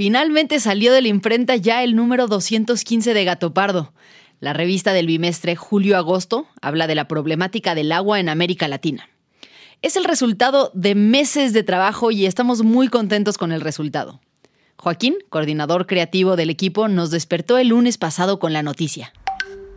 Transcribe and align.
Finalmente 0.00 0.60
salió 0.60 0.94
de 0.94 1.02
la 1.02 1.08
imprenta 1.08 1.56
ya 1.56 1.84
el 1.84 1.94
número 1.94 2.26
215 2.26 3.12
de 3.12 3.24
Gato 3.26 3.52
Pardo. 3.52 3.92
La 4.38 4.54
revista 4.54 4.94
del 4.94 5.06
bimestre 5.06 5.56
Julio-Agosto 5.56 6.46
habla 6.62 6.86
de 6.86 6.94
la 6.94 7.06
problemática 7.06 7.74
del 7.74 7.92
agua 7.92 8.18
en 8.18 8.30
América 8.30 8.66
Latina. 8.66 9.10
Es 9.82 9.96
el 9.96 10.04
resultado 10.04 10.70
de 10.72 10.94
meses 10.94 11.52
de 11.52 11.64
trabajo 11.64 12.10
y 12.12 12.24
estamos 12.24 12.62
muy 12.62 12.88
contentos 12.88 13.36
con 13.36 13.52
el 13.52 13.60
resultado. 13.60 14.22
Joaquín, 14.78 15.16
coordinador 15.28 15.86
creativo 15.86 16.34
del 16.34 16.48
equipo, 16.48 16.88
nos 16.88 17.10
despertó 17.10 17.58
el 17.58 17.68
lunes 17.68 17.98
pasado 17.98 18.38
con 18.38 18.54
la 18.54 18.62
noticia. 18.62 19.12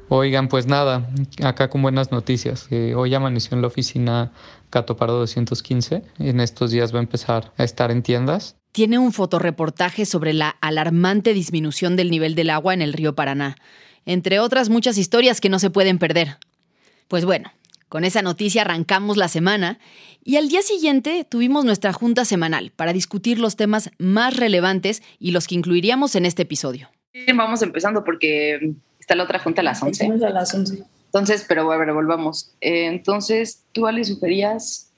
Oigan, 0.07 0.47
pues 0.47 0.67
nada, 0.67 1.05
acá 1.43 1.69
con 1.69 1.81
buenas 1.81 2.13
noticias. 2.13 2.69
hoy 2.71 3.13
amaneció 3.13 3.57
en 3.57 3.61
la 3.61 3.67
oficina 3.67 4.31
Gato 4.71 4.95
Pardo 4.95 5.19
215. 5.19 6.01
En 6.19 6.39
estos 6.39 6.71
días 6.71 6.93
va 6.93 6.99
a 6.99 7.01
empezar 7.01 7.51
a 7.57 7.65
estar 7.65 7.91
en 7.91 8.03
tiendas 8.03 8.55
tiene 8.73 8.97
un 8.97 9.13
fotoreportaje 9.13 10.05
sobre 10.05 10.33
la 10.33 10.49
alarmante 10.59 11.33
disminución 11.33 11.95
del 11.95 12.11
nivel 12.11 12.35
del 12.35 12.49
agua 12.49 12.73
en 12.73 12.81
el 12.81 12.91
río 12.91 13.15
Paraná, 13.15 13.55
entre 14.05 14.39
otras 14.39 14.67
muchas 14.67 14.97
historias 14.97 15.39
que 15.39 15.47
no 15.47 15.59
se 15.59 15.69
pueden 15.69 15.99
perder. 15.99 16.37
Pues 17.07 17.23
bueno, 17.23 17.51
con 17.87 18.03
esa 18.03 18.23
noticia 18.23 18.63
arrancamos 18.63 19.15
la 19.15 19.27
semana 19.27 19.79
y 20.23 20.37
al 20.37 20.49
día 20.49 20.63
siguiente 20.63 21.23
tuvimos 21.23 21.63
nuestra 21.63 21.93
junta 21.93 22.25
semanal 22.25 22.71
para 22.75 22.93
discutir 22.93 23.39
los 23.39 23.55
temas 23.55 23.91
más 23.99 24.35
relevantes 24.35 25.03
y 25.19 25.31
los 25.31 25.47
que 25.47 25.55
incluiríamos 25.55 26.15
en 26.15 26.25
este 26.25 26.41
episodio. 26.41 26.89
Vamos 27.35 27.61
empezando 27.61 28.03
porque 28.03 28.73
está 28.99 29.13
la 29.13 29.23
otra 29.23 29.37
junta 29.37 29.61
a 29.61 29.63
las 29.63 29.83
11. 29.83 30.05
A 30.25 30.29
las 30.31 30.51
11. 30.55 30.83
Entonces, 31.05 31.45
pero 31.47 31.71
a 31.71 31.77
ver, 31.77 31.93
volvamos. 31.93 32.55
Eh, 32.59 32.87
entonces, 32.87 33.65
¿tú, 33.71 33.85
Ale, 33.85 34.03
sugerías 34.03 34.92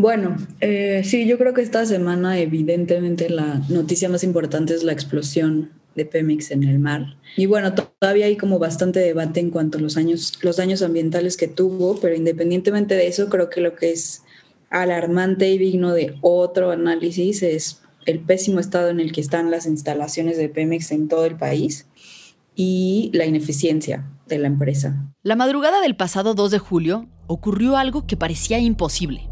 bueno, 0.00 0.36
eh, 0.60 1.02
sí, 1.04 1.26
yo 1.26 1.36
creo 1.36 1.52
que 1.52 1.60
esta 1.60 1.84
semana 1.84 2.38
evidentemente 2.38 3.28
la 3.28 3.60
noticia 3.68 4.08
más 4.08 4.24
importante 4.24 4.74
es 4.74 4.82
la 4.82 4.92
explosión 4.92 5.72
de 5.94 6.06
Pemex 6.06 6.50
en 6.50 6.64
el 6.64 6.78
mar. 6.78 7.16
Y 7.36 7.46
bueno, 7.46 7.74
todavía 7.74 8.26
hay 8.26 8.36
como 8.36 8.58
bastante 8.58 9.00
debate 9.00 9.40
en 9.40 9.50
cuanto 9.50 9.78
a 9.78 9.80
los, 9.80 9.96
años, 9.96 10.38
los 10.42 10.56
daños 10.56 10.82
ambientales 10.82 11.36
que 11.36 11.48
tuvo, 11.48 12.00
pero 12.00 12.14
independientemente 12.14 12.94
de 12.94 13.08
eso, 13.08 13.28
creo 13.28 13.50
que 13.50 13.60
lo 13.60 13.76
que 13.76 13.90
es 13.90 14.22
alarmante 14.70 15.50
y 15.50 15.58
digno 15.58 15.92
de 15.92 16.14
otro 16.22 16.70
análisis 16.70 17.42
es 17.42 17.82
el 18.06 18.20
pésimo 18.20 18.60
estado 18.60 18.88
en 18.88 19.00
el 19.00 19.12
que 19.12 19.20
están 19.20 19.50
las 19.50 19.66
instalaciones 19.66 20.38
de 20.38 20.48
Pemex 20.48 20.92
en 20.92 21.08
todo 21.08 21.26
el 21.26 21.36
país 21.36 21.88
y 22.54 23.10
la 23.12 23.26
ineficiencia 23.26 24.08
de 24.26 24.38
la 24.38 24.46
empresa. 24.46 25.12
La 25.22 25.36
madrugada 25.36 25.80
del 25.82 25.96
pasado 25.96 26.34
2 26.34 26.50
de 26.50 26.58
julio 26.58 27.08
ocurrió 27.26 27.76
algo 27.76 28.06
que 28.06 28.16
parecía 28.16 28.58
imposible 28.58 29.29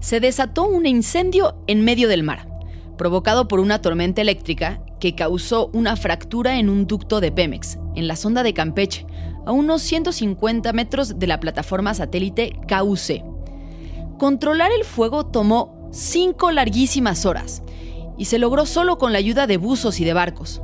se 0.00 0.20
desató 0.20 0.66
un 0.66 0.86
incendio 0.86 1.56
en 1.66 1.84
medio 1.84 2.08
del 2.08 2.22
mar, 2.22 2.48
provocado 2.96 3.48
por 3.48 3.60
una 3.60 3.80
tormenta 3.80 4.20
eléctrica 4.20 4.80
que 5.00 5.14
causó 5.14 5.70
una 5.72 5.96
fractura 5.96 6.58
en 6.58 6.68
un 6.68 6.86
ducto 6.86 7.20
de 7.20 7.32
Pemex, 7.32 7.78
en 7.94 8.08
la 8.08 8.16
sonda 8.16 8.42
de 8.42 8.54
Campeche, 8.54 9.06
a 9.46 9.52
unos 9.52 9.82
150 9.82 10.72
metros 10.72 11.18
de 11.18 11.26
la 11.26 11.40
plataforma 11.40 11.94
satélite 11.94 12.52
KUC. 12.68 13.22
Controlar 14.18 14.70
el 14.72 14.84
fuego 14.84 15.26
tomó 15.26 15.88
cinco 15.92 16.50
larguísimas 16.50 17.26
horas 17.26 17.62
y 18.16 18.26
se 18.26 18.38
logró 18.38 18.66
solo 18.66 18.98
con 18.98 19.12
la 19.12 19.18
ayuda 19.18 19.46
de 19.46 19.56
buzos 19.56 20.00
y 20.00 20.04
de 20.04 20.14
barcos. 20.14 20.60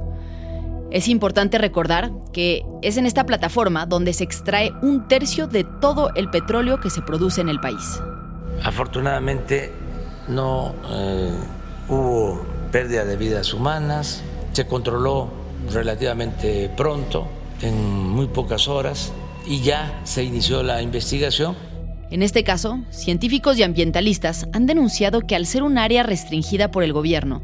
Es 0.91 1.09
importante 1.09 1.59
recordar 1.59 2.11
que 2.33 2.65
es 2.83 2.97
en 2.97 3.07
esta 3.07 3.27
plataforma 3.27 3.87
donde 3.87 4.12
se 4.12 4.25
extrae 4.25 4.73
un 4.83 5.07
tercio 5.07 5.47
de 5.47 5.65
todo 5.65 6.11
el 6.15 6.31
petróleo 6.31 6.81
que 6.81 6.91
se 6.91 7.03
produce 7.03 7.41
en 7.41 7.49
el 7.49 7.61
país. 7.61 8.01
Afortunadamente 8.62 9.72
no 10.28 10.75
eh, 10.91 11.32
hubo 11.88 12.44
pérdida 12.71 13.04
de 13.04 13.16
vidas 13.16 13.53
humanas, 13.54 14.22
se 14.53 14.66
controló 14.66 15.28
relativamente 15.72 16.70
pronto, 16.76 17.26
en 17.62 18.09
muy 18.09 18.26
pocas 18.26 18.69
horas, 18.69 19.12
y 19.47 19.60
ya 19.60 20.00
se 20.04 20.25
inició 20.25 20.62
la 20.62 20.82
investigación. 20.82 21.56
En 22.10 22.22
este 22.22 22.43
caso, 22.44 22.81
científicos 22.91 23.56
y 23.59 23.62
ambientalistas 23.62 24.49
han 24.53 24.66
denunciado 24.66 25.20
que 25.22 25.37
al 25.37 25.47
ser 25.47 25.62
un 25.62 25.78
área 25.78 26.03
restringida 26.03 26.70
por 26.70 26.82
el 26.82 26.93
gobierno, 26.93 27.43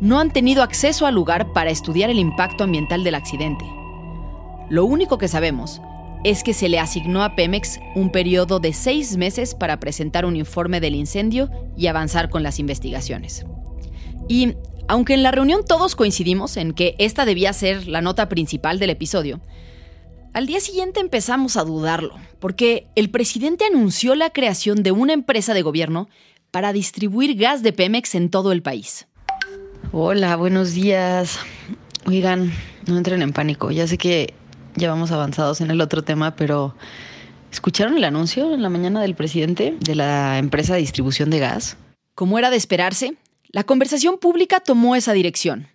no 0.00 0.20
han 0.20 0.32
tenido 0.32 0.62
acceso 0.62 1.06
al 1.06 1.14
lugar 1.14 1.52
para 1.52 1.70
estudiar 1.70 2.10
el 2.10 2.18
impacto 2.18 2.64
ambiental 2.64 3.02
del 3.04 3.14
accidente. 3.14 3.64
Lo 4.68 4.84
único 4.84 5.18
que 5.18 5.28
sabemos 5.28 5.80
es 6.24 6.42
que 6.42 6.54
se 6.54 6.68
le 6.68 6.78
asignó 6.78 7.22
a 7.22 7.36
Pemex 7.36 7.78
un 7.94 8.10
periodo 8.10 8.58
de 8.58 8.72
seis 8.72 9.16
meses 9.16 9.54
para 9.54 9.78
presentar 9.78 10.24
un 10.26 10.36
informe 10.36 10.80
del 10.80 10.94
incendio 10.94 11.50
y 11.76 11.86
avanzar 11.86 12.28
con 12.28 12.42
las 12.42 12.58
investigaciones. 12.58 13.44
Y 14.28 14.54
aunque 14.88 15.14
en 15.14 15.22
la 15.22 15.30
reunión 15.30 15.64
todos 15.66 15.94
coincidimos 15.94 16.56
en 16.56 16.72
que 16.72 16.96
esta 16.98 17.24
debía 17.24 17.52
ser 17.52 17.86
la 17.86 18.00
nota 18.00 18.28
principal 18.28 18.78
del 18.78 18.90
episodio, 18.90 19.40
al 20.34 20.46
día 20.46 20.60
siguiente 20.60 21.00
empezamos 21.00 21.56
a 21.56 21.64
dudarlo, 21.64 22.14
porque 22.38 22.86
el 22.94 23.10
presidente 23.10 23.64
anunció 23.64 24.14
la 24.14 24.30
creación 24.30 24.82
de 24.82 24.92
una 24.92 25.12
empresa 25.12 25.54
de 25.54 25.62
gobierno 25.62 26.08
para 26.50 26.72
distribuir 26.72 27.36
gas 27.36 27.62
de 27.62 27.72
Pemex 27.72 28.14
en 28.14 28.30
todo 28.30 28.52
el 28.52 28.62
país. 28.62 29.06
Hola, 29.92 30.36
buenos 30.36 30.74
días. 30.74 31.38
Oigan, 32.06 32.52
no 32.86 32.98
entren 32.98 33.22
en 33.22 33.32
pánico. 33.32 33.70
Ya 33.70 33.86
sé 33.86 33.98
que 33.98 34.34
ya 34.78 34.88
vamos 34.88 35.10
avanzados 35.10 35.60
en 35.60 35.70
el 35.70 35.80
otro 35.80 36.02
tema, 36.02 36.36
pero 36.36 36.74
¿escucharon 37.52 37.96
el 37.96 38.04
anuncio 38.04 38.54
en 38.54 38.62
la 38.62 38.68
mañana 38.68 39.02
del 39.02 39.14
presidente 39.14 39.76
de 39.80 39.94
la 39.94 40.38
empresa 40.38 40.74
de 40.74 40.80
distribución 40.80 41.30
de 41.30 41.40
gas? 41.40 41.76
Como 42.14 42.38
era 42.38 42.50
de 42.50 42.56
esperarse, 42.56 43.16
la 43.48 43.64
conversación 43.64 44.18
pública 44.18 44.60
tomó 44.60 44.96
esa 44.96 45.12
dirección 45.12 45.68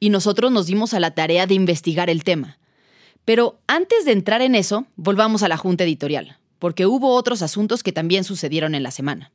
y 0.00 0.10
nosotros 0.10 0.52
nos 0.52 0.66
dimos 0.66 0.94
a 0.94 1.00
la 1.00 1.12
tarea 1.12 1.46
de 1.46 1.54
investigar 1.54 2.10
el 2.10 2.24
tema. 2.24 2.58
Pero 3.24 3.58
antes 3.66 4.04
de 4.04 4.12
entrar 4.12 4.42
en 4.42 4.54
eso, 4.54 4.86
volvamos 4.96 5.42
a 5.42 5.48
la 5.48 5.56
junta 5.56 5.84
editorial, 5.84 6.38
porque 6.58 6.86
hubo 6.86 7.14
otros 7.14 7.42
asuntos 7.42 7.82
que 7.82 7.92
también 7.92 8.24
sucedieron 8.24 8.74
en 8.74 8.82
la 8.82 8.90
semana. 8.90 9.32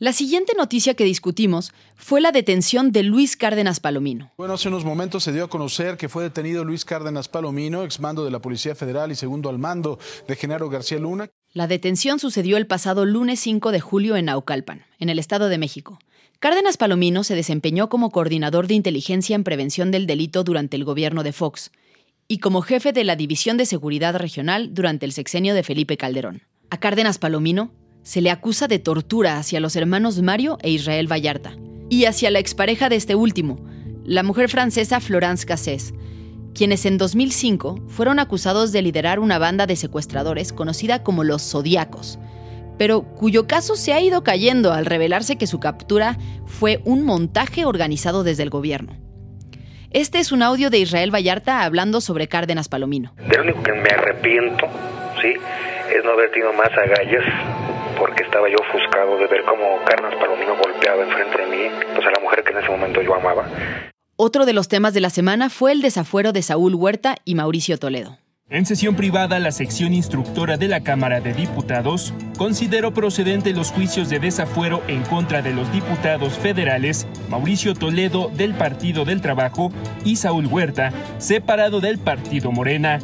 La 0.00 0.12
siguiente 0.12 0.54
noticia 0.58 0.94
que 0.94 1.04
discutimos 1.04 1.72
fue 1.94 2.20
la 2.20 2.32
detención 2.32 2.90
de 2.90 3.04
Luis 3.04 3.36
Cárdenas 3.36 3.78
Palomino. 3.78 4.32
Bueno, 4.36 4.54
hace 4.54 4.66
unos 4.66 4.84
momentos 4.84 5.22
se 5.22 5.32
dio 5.32 5.44
a 5.44 5.48
conocer 5.48 5.96
que 5.96 6.08
fue 6.08 6.24
detenido 6.24 6.64
Luis 6.64 6.84
Cárdenas 6.84 7.28
Palomino, 7.28 7.84
exmando 7.84 8.24
de 8.24 8.32
la 8.32 8.40
Policía 8.40 8.74
Federal 8.74 9.12
y 9.12 9.14
segundo 9.14 9.48
al 9.50 9.58
mando 9.58 10.00
de 10.26 10.34
Genaro 10.34 10.68
García 10.68 10.98
Luna. 10.98 11.30
La 11.52 11.68
detención 11.68 12.18
sucedió 12.18 12.56
el 12.56 12.66
pasado 12.66 13.04
lunes 13.04 13.38
5 13.38 13.70
de 13.70 13.78
julio 13.78 14.16
en 14.16 14.24
Naucalpan, 14.24 14.84
en 14.98 15.10
el 15.10 15.20
Estado 15.20 15.48
de 15.48 15.58
México. 15.58 16.00
Cárdenas 16.40 16.76
Palomino 16.76 17.22
se 17.22 17.36
desempeñó 17.36 17.88
como 17.88 18.10
coordinador 18.10 18.66
de 18.66 18.74
inteligencia 18.74 19.36
en 19.36 19.44
prevención 19.44 19.92
del 19.92 20.08
delito 20.08 20.42
durante 20.42 20.76
el 20.76 20.82
gobierno 20.82 21.22
de 21.22 21.32
Fox 21.32 21.70
y 22.26 22.38
como 22.38 22.62
jefe 22.62 22.92
de 22.92 23.04
la 23.04 23.14
División 23.14 23.56
de 23.56 23.66
Seguridad 23.66 24.16
Regional 24.16 24.74
durante 24.74 25.06
el 25.06 25.12
sexenio 25.12 25.54
de 25.54 25.62
Felipe 25.62 25.96
Calderón. 25.96 26.42
A 26.70 26.80
Cárdenas 26.80 27.18
Palomino 27.18 27.70
se 28.04 28.20
le 28.20 28.30
acusa 28.30 28.68
de 28.68 28.78
tortura 28.78 29.38
hacia 29.38 29.58
los 29.58 29.74
hermanos 29.74 30.22
Mario 30.22 30.58
e 30.62 30.70
Israel 30.70 31.10
Vallarta 31.10 31.56
y 31.88 32.04
hacia 32.04 32.30
la 32.30 32.38
expareja 32.38 32.88
de 32.88 32.96
este 32.96 33.14
último, 33.14 33.58
la 34.04 34.22
mujer 34.22 34.48
francesa 34.48 35.00
Florence 35.00 35.46
Cassés, 35.46 35.94
quienes 36.54 36.86
en 36.86 36.98
2005 36.98 37.80
fueron 37.88 38.18
acusados 38.18 38.72
de 38.72 38.82
liderar 38.82 39.18
una 39.18 39.38
banda 39.38 39.66
de 39.66 39.74
secuestradores 39.74 40.52
conocida 40.52 41.02
como 41.02 41.24
los 41.24 41.50
Zodíacos, 41.50 42.18
pero 42.78 43.02
cuyo 43.02 43.46
caso 43.46 43.74
se 43.74 43.94
ha 43.94 44.00
ido 44.00 44.22
cayendo 44.22 44.72
al 44.72 44.84
revelarse 44.84 45.36
que 45.36 45.46
su 45.46 45.58
captura 45.58 46.18
fue 46.46 46.80
un 46.84 47.04
montaje 47.04 47.64
organizado 47.64 48.22
desde 48.22 48.42
el 48.42 48.50
gobierno. 48.50 48.96
Este 49.90 50.18
es 50.18 50.32
un 50.32 50.42
audio 50.42 50.70
de 50.70 50.78
Israel 50.78 51.14
Vallarta 51.14 51.62
hablando 51.62 52.00
sobre 52.00 52.28
Cárdenas 52.28 52.68
Palomino. 52.68 53.14
Lo 53.16 53.42
único 53.42 53.62
que 53.62 53.72
me 53.72 53.88
arrepiento, 53.88 54.66
sí, 55.22 55.32
es 55.96 56.04
no 56.04 56.10
haber 56.10 56.30
tenido 56.32 56.52
más 56.52 56.70
agallas, 56.72 57.63
de 58.94 59.26
ver 59.26 59.44
cómo 59.44 59.84
Cárdenas 59.84 60.14
Palomino 60.20 60.56
golpeaba 60.56 61.02
enfrente 61.02 61.38
de 61.38 61.46
mí, 61.46 61.74
pues 61.94 62.06
a 62.06 62.10
la 62.10 62.20
mujer 62.22 62.44
que 62.44 62.52
en 62.52 62.58
ese 62.58 62.68
momento 62.68 63.02
yo 63.02 63.14
amaba. 63.14 63.44
Otro 64.16 64.46
de 64.46 64.52
los 64.52 64.68
temas 64.68 64.94
de 64.94 65.00
la 65.00 65.10
semana 65.10 65.50
fue 65.50 65.72
el 65.72 65.82
desafuero 65.82 66.32
de 66.32 66.42
Saúl 66.42 66.76
Huerta 66.76 67.16
y 67.24 67.34
Mauricio 67.34 67.76
Toledo. 67.76 68.18
En 68.48 68.66
sesión 68.66 68.94
privada, 68.94 69.40
la 69.40 69.50
sección 69.50 69.94
instructora 69.94 70.56
de 70.56 70.68
la 70.68 70.80
Cámara 70.80 71.20
de 71.20 71.32
Diputados 71.32 72.14
consideró 72.38 72.94
procedente 72.94 73.52
los 73.52 73.72
juicios 73.72 74.10
de 74.10 74.20
desafuero 74.20 74.82
en 74.86 75.02
contra 75.02 75.42
de 75.42 75.52
los 75.52 75.72
diputados 75.72 76.38
federales 76.38 77.06
Mauricio 77.28 77.74
Toledo 77.74 78.30
del 78.36 78.54
Partido 78.54 79.04
del 79.04 79.20
Trabajo 79.20 79.72
y 80.04 80.16
Saúl 80.16 80.46
Huerta, 80.46 80.92
separado 81.18 81.80
del 81.80 81.98
Partido 81.98 82.52
Morena. 82.52 83.00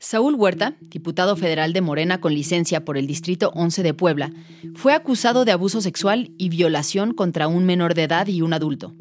Saúl 0.00 0.36
Huerta, 0.36 0.76
diputado 0.80 1.34
federal 1.34 1.72
de 1.72 1.80
Morena 1.80 2.20
con 2.20 2.32
licencia 2.32 2.84
por 2.84 2.96
el 2.96 3.08
Distrito 3.08 3.50
11 3.54 3.82
de 3.82 3.94
Puebla, 3.94 4.32
fue 4.76 4.92
acusado 4.92 5.44
de 5.44 5.50
abuso 5.50 5.80
sexual 5.80 6.30
y 6.38 6.50
violación 6.50 7.14
contra 7.14 7.48
un 7.48 7.64
menor 7.64 7.94
de 7.94 8.04
edad 8.04 8.28
y 8.28 8.42
un 8.42 8.52
adulto. 8.52 8.94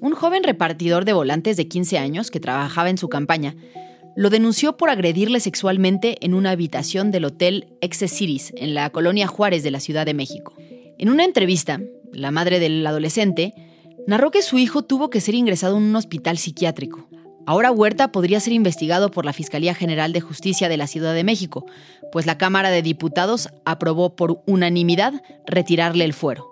Un 0.00 0.12
joven 0.14 0.42
repartidor 0.42 1.04
de 1.04 1.12
volantes 1.12 1.56
de 1.56 1.68
15 1.68 1.98
años 1.98 2.32
que 2.32 2.40
trabajaba 2.40 2.90
en 2.90 2.98
su 2.98 3.08
campaña 3.08 3.54
lo 4.16 4.30
denunció 4.30 4.76
por 4.76 4.90
agredirle 4.90 5.38
sexualmente 5.38 6.16
en 6.24 6.34
una 6.34 6.50
habitación 6.50 7.12
del 7.12 7.26
hotel 7.26 7.68
Cities 7.80 8.52
en 8.56 8.74
la 8.74 8.90
colonia 8.90 9.28
Juárez 9.28 9.62
de 9.62 9.70
la 9.70 9.78
Ciudad 9.78 10.06
de 10.06 10.14
México. 10.14 10.54
En 10.98 11.08
una 11.08 11.24
entrevista, 11.24 11.80
la 12.12 12.32
madre 12.32 12.58
del 12.58 12.84
adolescente 12.84 13.54
narró 14.08 14.32
que 14.32 14.42
su 14.42 14.58
hijo 14.58 14.82
tuvo 14.82 15.08
que 15.08 15.20
ser 15.20 15.36
ingresado 15.36 15.76
en 15.76 15.84
un 15.84 15.94
hospital 15.94 16.36
psiquiátrico. 16.36 17.06
Ahora 17.46 17.72
Huerta 17.72 18.12
podría 18.12 18.38
ser 18.40 18.52
investigado 18.52 19.10
por 19.10 19.24
la 19.24 19.32
Fiscalía 19.32 19.74
General 19.74 20.12
de 20.12 20.20
Justicia 20.20 20.68
de 20.68 20.76
la 20.76 20.86
Ciudad 20.86 21.14
de 21.14 21.24
México, 21.24 21.66
pues 22.12 22.26
la 22.26 22.38
Cámara 22.38 22.70
de 22.70 22.82
Diputados 22.82 23.48
aprobó 23.64 24.14
por 24.14 24.42
unanimidad 24.46 25.22
retirarle 25.46 26.04
el 26.04 26.12
fuero. 26.12 26.46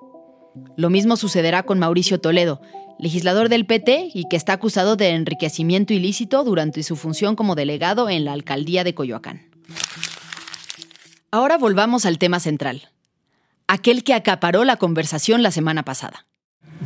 Lo 0.77 0.91
mismo 0.91 1.17
sucederá 1.17 1.63
con 1.63 1.79
Mauricio 1.79 2.21
Toledo, 2.21 2.61
legislador 2.99 3.49
del 3.49 3.67
PT 3.67 4.11
y 4.13 4.25
que 4.29 4.37
está 4.37 4.55
acusado 4.55 4.97
de 4.97 5.11
enriquecimiento 5.11 5.95
ilícito 5.95 6.43
durante 6.43 6.83
su 6.83 6.97
función 6.97 7.37
como 7.37 7.55
delegado 7.55 8.09
en 8.09 8.25
la 8.25 8.33
alcaldía 8.33 8.83
de 8.83 8.95
Coyoacán. 8.95 9.49
Ahora 11.31 11.59
volvamos 11.59 12.07
al 12.07 12.19
tema 12.19 12.41
central, 12.41 12.91
aquel 13.67 14.03
que 14.03 14.15
acaparó 14.15 14.65
la 14.65 14.77
conversación 14.77 15.43
la 15.43 15.51
semana 15.51 15.85
pasada. 15.85 16.27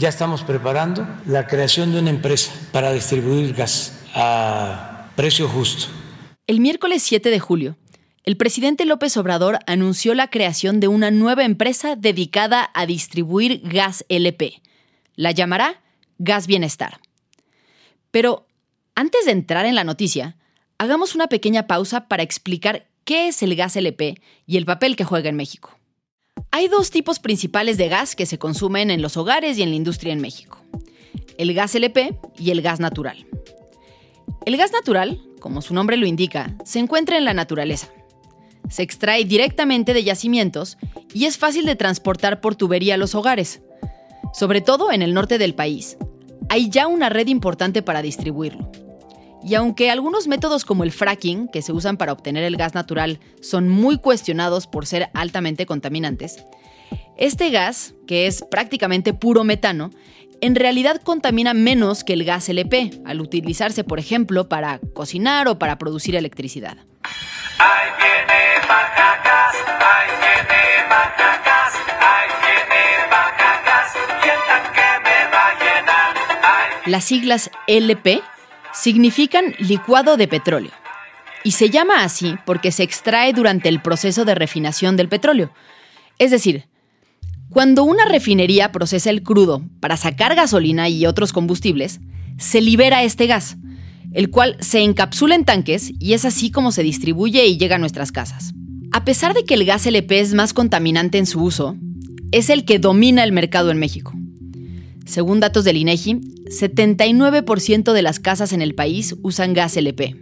Ya 0.02 0.08
estamos 0.08 0.42
preparando 0.42 1.06
la 1.26 1.46
creación 1.46 1.92
de 1.92 2.00
una 2.00 2.10
empresa 2.10 2.50
para 2.72 2.92
distribuir 2.92 3.54
gas 3.54 4.02
a 4.16 5.06
precio 5.14 5.46
justo. 5.46 5.92
El 6.48 6.58
miércoles 6.58 7.04
7 7.04 7.30
de 7.30 7.38
julio, 7.38 7.76
el 8.24 8.36
presidente 8.36 8.84
López 8.84 9.16
Obrador 9.16 9.60
anunció 9.68 10.16
la 10.16 10.28
creación 10.28 10.80
de 10.80 10.88
una 10.88 11.12
nueva 11.12 11.44
empresa 11.44 11.94
dedicada 11.94 12.68
a 12.74 12.84
distribuir 12.84 13.60
gas 13.62 14.04
LP. 14.08 14.60
La 15.14 15.30
llamará 15.30 15.80
Gas 16.18 16.48
Bienestar. 16.48 16.98
Pero 18.10 18.48
antes 18.96 19.24
de 19.24 19.30
entrar 19.30 19.66
en 19.66 19.76
la 19.76 19.84
noticia, 19.84 20.36
hagamos 20.78 21.14
una 21.14 21.28
pequeña 21.28 21.68
pausa 21.68 22.08
para 22.08 22.24
explicar 22.24 22.88
qué 23.04 23.28
es 23.28 23.40
el 23.44 23.54
gas 23.54 23.76
LP 23.76 24.20
y 24.48 24.56
el 24.56 24.66
papel 24.66 24.96
que 24.96 25.04
juega 25.04 25.28
en 25.28 25.36
México. 25.36 25.78
Hay 26.52 26.68
dos 26.68 26.90
tipos 26.90 27.18
principales 27.18 27.78
de 27.78 27.88
gas 27.88 28.14
que 28.14 28.26
se 28.26 28.38
consumen 28.38 28.90
en 28.90 29.02
los 29.02 29.16
hogares 29.16 29.58
y 29.58 29.62
en 29.62 29.70
la 29.70 29.76
industria 29.76 30.12
en 30.12 30.20
México. 30.20 30.58
El 31.38 31.54
gas 31.54 31.74
LP 31.74 32.18
y 32.38 32.50
el 32.50 32.62
gas 32.62 32.78
natural. 32.78 33.26
El 34.46 34.56
gas 34.56 34.70
natural, 34.70 35.20
como 35.40 35.62
su 35.62 35.74
nombre 35.74 35.96
lo 35.96 36.06
indica, 36.06 36.54
se 36.64 36.78
encuentra 36.78 37.18
en 37.18 37.24
la 37.24 37.34
naturaleza. 37.34 37.88
Se 38.68 38.82
extrae 38.82 39.24
directamente 39.24 39.94
de 39.94 40.04
yacimientos 40.04 40.78
y 41.12 41.24
es 41.24 41.38
fácil 41.38 41.64
de 41.64 41.74
transportar 41.74 42.40
por 42.40 42.54
tubería 42.54 42.94
a 42.94 42.98
los 42.98 43.14
hogares, 43.14 43.62
sobre 44.32 44.60
todo 44.60 44.92
en 44.92 45.02
el 45.02 45.14
norte 45.14 45.38
del 45.38 45.54
país, 45.54 45.96
hay 46.52 46.68
ya 46.68 46.86
una 46.86 47.08
red 47.08 47.28
importante 47.28 47.80
para 47.80 48.02
distribuirlo. 48.02 48.70
Y 49.44 49.54
aunque 49.56 49.90
algunos 49.90 50.28
métodos 50.28 50.64
como 50.64 50.84
el 50.84 50.92
fracking, 50.92 51.48
que 51.48 51.62
se 51.62 51.72
usan 51.72 51.96
para 51.96 52.12
obtener 52.12 52.44
el 52.44 52.56
gas 52.56 52.74
natural, 52.74 53.18
son 53.40 53.68
muy 53.68 53.98
cuestionados 53.98 54.66
por 54.66 54.86
ser 54.86 55.10
altamente 55.14 55.66
contaminantes, 55.66 56.44
este 57.16 57.50
gas, 57.50 57.94
que 58.06 58.26
es 58.26 58.44
prácticamente 58.50 59.14
puro 59.14 59.44
metano, 59.44 59.90
en 60.40 60.54
realidad 60.54 61.00
contamina 61.02 61.54
menos 61.54 62.04
que 62.04 62.14
el 62.14 62.24
gas 62.24 62.48
LP, 62.48 63.02
al 63.04 63.20
utilizarse, 63.20 63.84
por 63.84 63.98
ejemplo, 63.98 64.48
para 64.48 64.80
cocinar 64.92 65.48
o 65.48 65.58
para 65.58 65.78
producir 65.78 66.16
electricidad. 66.16 66.78
Ahí 67.58 67.90
viene 67.98 68.32
Las 76.86 77.04
siglas 77.04 77.50
LP 77.68 78.22
significan 78.74 79.54
licuado 79.58 80.16
de 80.16 80.28
petróleo. 80.28 80.72
Y 81.44 81.52
se 81.52 81.70
llama 81.70 82.04
así 82.04 82.36
porque 82.46 82.70
se 82.72 82.82
extrae 82.82 83.32
durante 83.32 83.68
el 83.68 83.82
proceso 83.82 84.24
de 84.24 84.34
refinación 84.34 84.96
del 84.96 85.08
petróleo. 85.08 85.50
Es 86.18 86.30
decir, 86.30 86.66
cuando 87.50 87.84
una 87.84 88.04
refinería 88.04 88.72
procesa 88.72 89.10
el 89.10 89.22
crudo 89.22 89.62
para 89.80 89.96
sacar 89.96 90.34
gasolina 90.34 90.88
y 90.88 91.04
otros 91.04 91.32
combustibles, 91.32 92.00
se 92.38 92.60
libera 92.60 93.02
este 93.02 93.26
gas, 93.26 93.56
el 94.12 94.30
cual 94.30 94.56
se 94.60 94.80
encapsula 94.80 95.34
en 95.34 95.44
tanques 95.44 95.92
y 95.98 96.14
es 96.14 96.24
así 96.24 96.50
como 96.50 96.72
se 96.72 96.82
distribuye 96.82 97.44
y 97.46 97.58
llega 97.58 97.76
a 97.76 97.78
nuestras 97.78 98.12
casas. 98.12 98.54
A 98.92 99.04
pesar 99.04 99.34
de 99.34 99.44
que 99.44 99.54
el 99.54 99.64
gas 99.64 99.86
LP 99.86 100.20
es 100.20 100.34
más 100.34 100.52
contaminante 100.52 101.18
en 101.18 101.26
su 101.26 101.42
uso, 101.42 101.76
es 102.30 102.50
el 102.50 102.64
que 102.64 102.78
domina 102.78 103.24
el 103.24 103.32
mercado 103.32 103.70
en 103.70 103.78
México. 103.78 104.12
Según 105.04 105.40
datos 105.40 105.64
del 105.64 105.76
INEGI, 105.76 106.20
79% 106.46 107.92
de 107.92 108.02
las 108.02 108.20
casas 108.20 108.52
en 108.52 108.62
el 108.62 108.74
país 108.74 109.16
usan 109.22 109.54
gas 109.54 109.76
LP. 109.76 110.16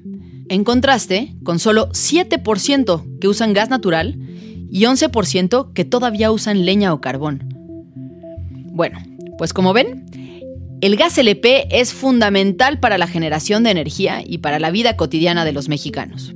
En 0.48 0.64
contraste, 0.64 1.34
con 1.44 1.58
solo 1.58 1.88
7% 1.90 3.18
que 3.20 3.28
usan 3.28 3.52
gas 3.52 3.70
natural 3.70 4.18
y 4.70 4.82
11% 4.82 5.72
que 5.72 5.84
todavía 5.84 6.30
usan 6.30 6.64
leña 6.64 6.92
o 6.92 7.00
carbón. 7.00 7.48
Bueno, 8.72 8.98
pues 9.38 9.52
como 9.52 9.72
ven, 9.72 10.06
el 10.80 10.96
gas 10.96 11.18
LP 11.18 11.68
es 11.70 11.92
fundamental 11.92 12.80
para 12.80 12.98
la 12.98 13.06
generación 13.06 13.62
de 13.62 13.70
energía 13.70 14.22
y 14.24 14.38
para 14.38 14.58
la 14.58 14.70
vida 14.70 14.96
cotidiana 14.96 15.44
de 15.44 15.52
los 15.52 15.68
mexicanos. 15.68 16.34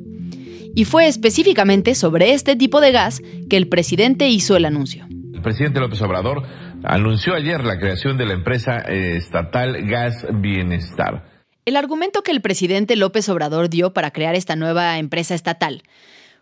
Y 0.75 0.85
fue 0.85 1.07
específicamente 1.07 1.95
sobre 1.95 2.33
este 2.33 2.57
tipo 2.57 2.81
de 2.81 2.93
gas 2.93 3.23
que 3.49 3.57
el 3.57 3.69
presidente 3.69 4.29
hizo 4.29 4.57
el 4.57 4.65
anuncio. 4.65 5.07
El 5.33 5.41
presidente 5.41 5.81
López 5.81 6.03
Obrador 6.03 6.43
anunció 6.85 7.35
ayer 7.35 7.65
la 7.65 7.79
creación 7.79 8.17
de 8.19 8.27
la 8.27 8.35
empresa 8.35 8.81
eh, 8.81 9.17
estatal 9.17 9.87
Gas 9.87 10.27
Bienestar. 10.33 11.25
El 11.65 11.77
argumento 11.77 12.23
que 12.23 12.31
el 12.31 12.43
presidente 12.43 12.95
López 12.95 13.29
Obrador 13.29 13.71
dio 13.71 13.95
para 13.95 14.11
crear 14.11 14.35
esta 14.35 14.55
nueva 14.55 14.99
empresa 14.99 15.35
estatal 15.35 15.83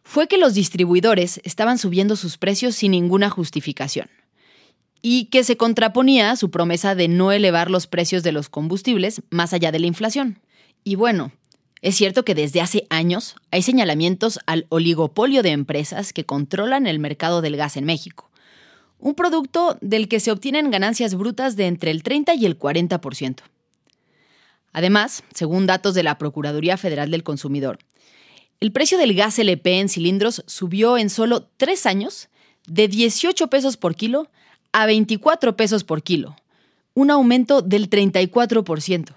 fue 0.03 0.27
que 0.27 0.39
los 0.39 0.55
distribuidores 0.55 1.41
estaban 1.45 1.79
subiendo 1.79 2.17
sus 2.17 2.39
precios 2.39 2.75
sin 2.75 2.91
ninguna 2.91 3.31
justificación 3.31 4.11
y 5.01 5.27
que 5.27 5.45
se 5.45 5.57
contraponía 5.57 6.31
a 6.31 6.37
su 6.37 6.51
promesa 6.51 6.95
de 6.97 7.07
no 7.07 7.31
elevar 7.31 7.71
los 7.71 7.87
precios 7.87 8.25
de 8.25 8.33
los 8.33 8.49
combustibles 8.49 9.23
más 9.31 9.53
allá 9.53 9.71
de 9.71 9.79
la 9.79 9.87
inflación. 9.87 10.41
Y 10.83 10.97
bueno, 10.97 11.31
es 11.83 11.95
cierto 11.97 12.25
que 12.25 12.35
desde 12.35 12.61
hace 12.61 12.87
años 12.91 13.37
hay 13.53 13.63
señalamientos 13.63 14.41
al 14.47 14.67
oligopolio 14.71 15.43
de 15.45 15.51
empresas 15.51 16.13
que 16.13 16.27
controlan 16.27 16.89
el 16.89 16.99
mercado 16.99 17.43
del 17.43 17.57
gas 17.57 17.77
en 17.77 17.85
México 17.85 18.32
un 19.03 19.17
producto 19.17 19.77
del 19.81 20.07
que 20.07 20.21
se 20.21 20.31
obtienen 20.31 20.71
ganancias 20.71 21.17
brutas 21.17 21.57
de 21.57 21.67
entre 21.67 21.91
el 21.91 22.05
30 22.05 22.35
y 22.35 22.47
el 22.47 22.57
40%. 22.57 23.41
Además, 24.73 25.25
según 25.35 25.67
datos 25.67 25.95
de 25.95 26.05
la 26.05 26.19
Procuraduría 26.19 26.77
Federal 26.77 27.11
del 27.11 27.25
Consumidor, 27.25 27.81
el 28.61 28.71
precio 28.71 28.97
del 28.99 29.15
gas 29.15 29.41
LP 29.41 29.81
en 29.81 29.89
cilindros 29.89 30.45
subió 30.47 30.97
en 30.99 31.11
solo 31.11 31.49
tres 31.57 31.85
años 31.85 32.29
de 32.69 32.87
18 32.87 33.49
pesos 33.49 33.77
por 33.77 33.97
kilo 33.97 34.31
a 34.71 34.87
24 34.87 35.57
pesos 35.57 35.83
por 35.83 36.05
kilo, 36.05 36.37
un 36.95 37.11
aumento 37.11 37.61
del 37.61 37.91
34%. 37.91 39.15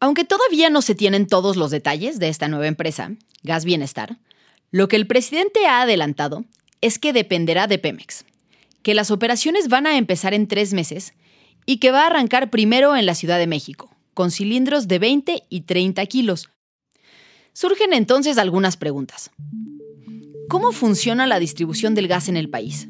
Aunque 0.00 0.24
todavía 0.24 0.70
no 0.70 0.80
se 0.80 0.94
tienen 0.94 1.26
todos 1.26 1.56
los 1.56 1.70
detalles 1.70 2.18
de 2.18 2.28
esta 2.28 2.48
nueva 2.48 2.68
empresa, 2.68 3.12
Gas 3.42 3.66
Bienestar, 3.66 4.16
lo 4.70 4.88
que 4.88 4.96
el 4.96 5.06
presidente 5.06 5.66
ha 5.66 5.82
adelantado 5.82 6.46
es 6.80 6.98
que 6.98 7.12
dependerá 7.12 7.66
de 7.66 7.78
Pemex, 7.78 8.24
que 8.82 8.94
las 8.94 9.10
operaciones 9.10 9.68
van 9.68 9.86
a 9.86 9.96
empezar 9.96 10.34
en 10.34 10.46
tres 10.46 10.72
meses 10.72 11.14
y 11.66 11.78
que 11.78 11.90
va 11.90 12.02
a 12.02 12.06
arrancar 12.06 12.50
primero 12.50 12.96
en 12.96 13.06
la 13.06 13.14
Ciudad 13.14 13.38
de 13.38 13.46
México, 13.46 13.94
con 14.14 14.30
cilindros 14.30 14.88
de 14.88 14.98
20 14.98 15.42
y 15.48 15.60
30 15.62 16.04
kilos. 16.06 16.50
Surgen 17.52 17.92
entonces 17.92 18.38
algunas 18.38 18.76
preguntas. 18.76 19.30
¿Cómo 20.48 20.72
funciona 20.72 21.26
la 21.26 21.38
distribución 21.38 21.94
del 21.94 22.08
gas 22.08 22.28
en 22.28 22.36
el 22.36 22.48
país? 22.50 22.88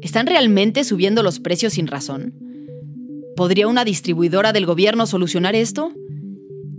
¿Están 0.00 0.26
realmente 0.26 0.84
subiendo 0.84 1.22
los 1.22 1.40
precios 1.40 1.74
sin 1.74 1.86
razón? 1.86 2.34
¿Podría 3.36 3.68
una 3.68 3.84
distribuidora 3.84 4.52
del 4.52 4.66
gobierno 4.66 5.06
solucionar 5.06 5.54
esto? 5.54 5.92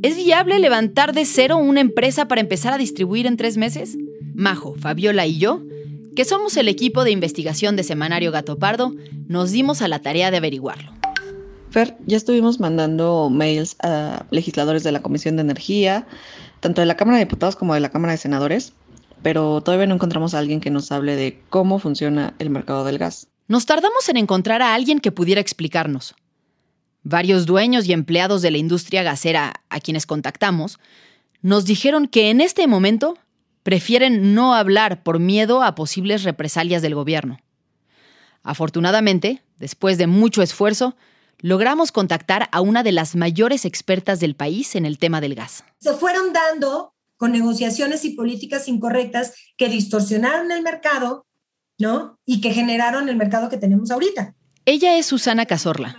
¿Es 0.02 0.18
viable 0.18 0.60
levantar 0.60 1.14
de 1.14 1.26
cero 1.26 1.58
una 1.58 1.82
empresa 1.82 2.28
para 2.28 2.42
empezar 2.42 2.74
a 2.74 2.78
distribuir 2.78 3.26
en 3.26 3.38
tres 3.38 3.58
meses? 3.58 3.98
Majo, 4.34 4.76
Fabiola 4.76 5.26
y 5.26 5.38
yo, 5.38 5.64
que 6.16 6.26
somos 6.26 6.58
el 6.58 6.68
equipo 6.68 7.04
de 7.04 7.12
investigación 7.12 7.76
de 7.76 7.84
Semanario 7.84 8.32
Gato 8.32 8.58
Pardo, 8.60 8.94
nos 9.28 9.52
dimos 9.52 9.82
a 9.82 9.88
la 9.88 10.00
tarea 10.00 10.32
de 10.32 10.38
averiguarlo. 10.38 10.94
Fer, 11.72 11.98
ya 12.06 12.18
estuvimos 12.18 12.60
mandando 12.60 13.30
mails 13.32 13.76
a 13.82 14.26
legisladores 14.30 14.84
de 14.84 14.92
la 14.92 15.02
Comisión 15.02 15.38
de 15.38 15.42
Energía, 15.42 16.06
tanto 16.60 16.82
de 16.82 16.86
la 16.86 16.96
Cámara 16.96 17.18
de 17.18 17.26
Diputados 17.26 17.56
como 17.56 17.74
de 17.74 17.80
la 17.80 17.90
Cámara 17.90 18.12
de 18.12 18.18
Senadores, 18.18 18.74
pero 19.24 19.62
todavía 19.62 19.88
no 19.88 19.96
encontramos 19.96 20.34
a 20.34 20.40
alguien 20.40 20.62
que 20.62 20.70
nos 20.70 20.92
hable 20.92 21.16
de 21.16 21.42
cómo 21.50 21.80
funciona 21.80 22.36
el 22.38 22.52
mercado 22.52 22.84
del 22.84 23.00
gas. 23.00 23.28
Nos 23.48 23.66
tardamos 23.66 24.08
en 24.08 24.18
encontrar 24.18 24.62
a 24.62 24.76
alguien 24.76 25.00
que 25.00 25.12
pudiera 25.12 25.42
explicarnos. 25.42 26.14
Varios 27.02 27.46
dueños 27.46 27.88
y 27.88 27.94
empleados 27.94 28.42
de 28.42 28.52
la 28.52 28.58
industria 28.58 29.04
gasera 29.04 29.54
a 29.70 29.80
quienes 29.80 30.06
contactamos 30.06 30.80
nos 31.42 31.66
dijeron 31.66 32.08
que 32.08 32.30
en 32.30 32.40
este 32.40 32.68
momento 32.68 33.18
prefieren 33.64 34.34
no 34.34 34.54
hablar 34.54 35.04
por 35.04 35.20
miedo 35.20 35.64
a 35.64 35.76
posibles 35.76 36.24
represalias 36.24 36.82
del 36.82 36.96
gobierno. 36.96 37.40
Afortunadamente, 38.44 39.42
después 39.58 39.98
de 39.98 40.08
mucho 40.08 40.42
esfuerzo, 40.42 40.96
logramos 41.40 41.92
contactar 41.92 42.50
a 42.52 42.62
una 42.62 42.84
de 42.84 42.92
las 42.92 43.16
mayores 43.16 43.66
expertas 43.66 44.20
del 44.20 44.36
país 44.36 44.76
en 44.76 44.86
el 44.86 44.98
tema 44.98 45.22
del 45.22 45.36
gas. 45.36 45.64
Se 45.80 45.94
fueron 45.94 46.34
dando 46.34 46.94
con 47.16 47.32
negociaciones 47.32 48.04
y 48.04 48.12
políticas 48.12 48.68
incorrectas 48.68 49.34
que 49.56 49.70
distorsionaron 49.70 50.52
el 50.52 50.62
mercado, 50.62 51.26
¿no? 51.80 52.20
Y 52.26 52.42
que 52.42 52.52
generaron 52.52 53.08
el 53.08 53.16
mercado 53.16 53.50
que 53.50 53.58
tenemos 53.58 53.92
ahorita. 53.92 54.36
Ella 54.66 54.98
es 54.98 55.06
Susana 55.06 55.46
Cazorla, 55.46 55.98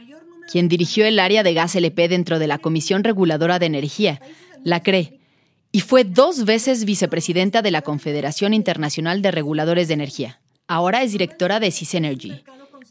quien 0.51 0.69
dirigió 0.69 1.07
el 1.07 1.19
área 1.19 1.43
de 1.43 1.55
gas 1.55 1.77
LP 1.77 2.09
dentro 2.09 2.39
de 2.39 2.47
la 2.47 2.59
Comisión 2.59 3.05
Reguladora 3.05 3.59
de 3.59 3.67
Energía, 3.67 4.21
la 4.65 4.83
CRE, 4.83 5.21
y 5.75 5.81
fue 5.81 6.05
dos 6.05 6.45
veces 6.45 6.85
vicepresidenta 6.85 7.61
de 7.61 7.73
la 7.73 7.83
Confederación 7.83 8.55
Internacional 8.55 9.23
de 9.23 9.33
Reguladores 9.33 9.89
de 9.89 9.95
Energía. 9.95 10.41
Ahora 10.69 11.03
es 11.03 11.11
directora 11.11 11.59
de 11.59 11.75
Energy, 11.95 12.45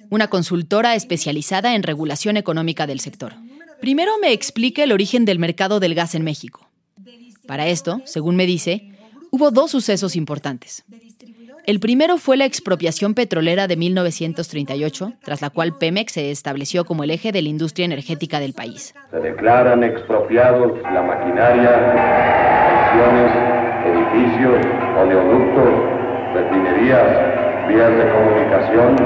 una 0.10 0.28
consultora 0.28 0.94
especializada 0.94 1.75
en 1.75 1.84
regulación 1.84 2.36
económica 2.36 2.86
del 2.86 3.00
sector. 3.00 3.36
Primero 3.80 4.12
me 4.22 4.34
explica 4.34 4.84
el 4.84 4.92
origen 4.92 5.24
del 5.24 5.40
mercado 5.40 5.80
del 5.80 5.96
gas 5.96 6.13
en 6.13 6.25
México. 6.25 6.68
Para 7.48 7.70
esto, 7.70 8.02
según 8.04 8.36
me 8.36 8.46
dice, 8.46 8.92
hubo 9.32 9.50
dos 9.50 9.72
sucesos 9.72 10.18
importantes. 10.18 10.84
El 11.65 11.79
primero 11.79 12.17
fue 12.17 12.36
la 12.36 12.43
expropiación 12.43 13.13
petrolera 13.13 13.67
de 13.67 13.77
1938, 13.77 15.13
tras 15.24 15.41
la 15.41 15.50
cual 15.50 15.77
Pemex 15.77 16.12
se 16.12 16.29
estableció 16.29 16.84
como 16.84 17.05
el 17.05 17.12
eje 17.12 17.32
de 17.32 17.41
la 17.41 17.48
industria 17.48 17.86
energética 17.86 18.41
del 18.41 18.51
país. 18.51 18.93
Se 19.12 19.20
declaran 19.20 19.82
expropiados 19.82 20.74
la 20.84 21.01
maquinaria, 21.01 21.72
edificios, 23.86 24.60
oleoductos, 25.00 25.72
refinerías, 26.34 27.08
vías 27.70 27.91
de 27.96 28.12
comunicación, 28.12 28.98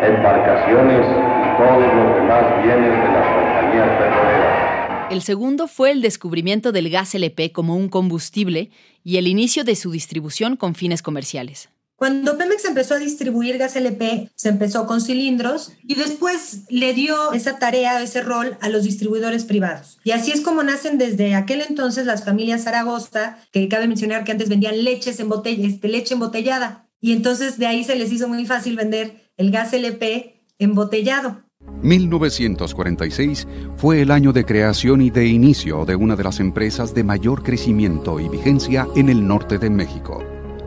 embarcaciones 0.00 1.06
y 1.06 1.48
todos 1.58 1.92
los 1.92 2.14
demás 2.14 2.62
bienes 2.62 2.92
de 3.02 3.08
las 3.14 3.26
compañías 3.34 3.88
petroleras. 3.98 5.10
El 5.10 5.22
segundo 5.22 5.66
fue 5.66 5.90
el 5.90 6.02
descubrimiento 6.02 6.70
del 6.70 6.88
gas 6.88 7.16
LP 7.16 7.50
como 7.50 7.74
un 7.74 7.88
combustible 7.88 8.70
y 9.02 9.16
el 9.16 9.26
inicio 9.26 9.64
de 9.64 9.74
su 9.74 9.90
distribución 9.90 10.56
con 10.56 10.76
fines 10.76 11.02
comerciales. 11.02 11.68
Cuando 11.96 12.36
Pemex 12.36 12.66
empezó 12.66 12.94
a 12.94 12.98
distribuir 12.98 13.56
gas 13.56 13.74
LP, 13.74 14.30
se 14.34 14.50
empezó 14.50 14.86
con 14.86 15.00
cilindros 15.00 15.72
y 15.82 15.94
después 15.94 16.64
le 16.68 16.92
dio 16.92 17.32
esa 17.32 17.58
tarea, 17.58 18.02
ese 18.02 18.20
rol 18.20 18.58
a 18.60 18.68
los 18.68 18.82
distribuidores 18.82 19.46
privados. 19.46 19.98
Y 20.04 20.10
así 20.10 20.30
es 20.30 20.42
como 20.42 20.62
nacen 20.62 20.98
desde 20.98 21.34
aquel 21.34 21.62
entonces 21.62 22.04
las 22.04 22.22
familias 22.22 22.64
Zaragoza, 22.64 23.38
que 23.50 23.66
cabe 23.68 23.88
mencionar 23.88 24.24
que 24.24 24.32
antes 24.32 24.50
vendían 24.50 24.84
leches 24.84 25.20
en 25.20 25.30
botella, 25.30 25.66
este, 25.66 25.88
leche 25.88 26.12
embotellada. 26.12 26.86
Y 27.00 27.12
entonces 27.12 27.58
de 27.58 27.66
ahí 27.66 27.82
se 27.82 27.96
les 27.96 28.12
hizo 28.12 28.28
muy 28.28 28.44
fácil 28.44 28.76
vender 28.76 29.30
el 29.38 29.50
gas 29.50 29.72
LP 29.72 30.44
embotellado. 30.58 31.44
1946 31.80 33.48
fue 33.76 34.02
el 34.02 34.10
año 34.10 34.34
de 34.34 34.44
creación 34.44 35.00
y 35.00 35.08
de 35.08 35.26
inicio 35.26 35.86
de 35.86 35.96
una 35.96 36.14
de 36.14 36.24
las 36.24 36.40
empresas 36.40 36.94
de 36.94 37.04
mayor 37.04 37.42
crecimiento 37.42 38.20
y 38.20 38.28
vigencia 38.28 38.86
en 38.94 39.08
el 39.08 39.26
norte 39.26 39.56
de 39.56 39.70
México, 39.70 40.22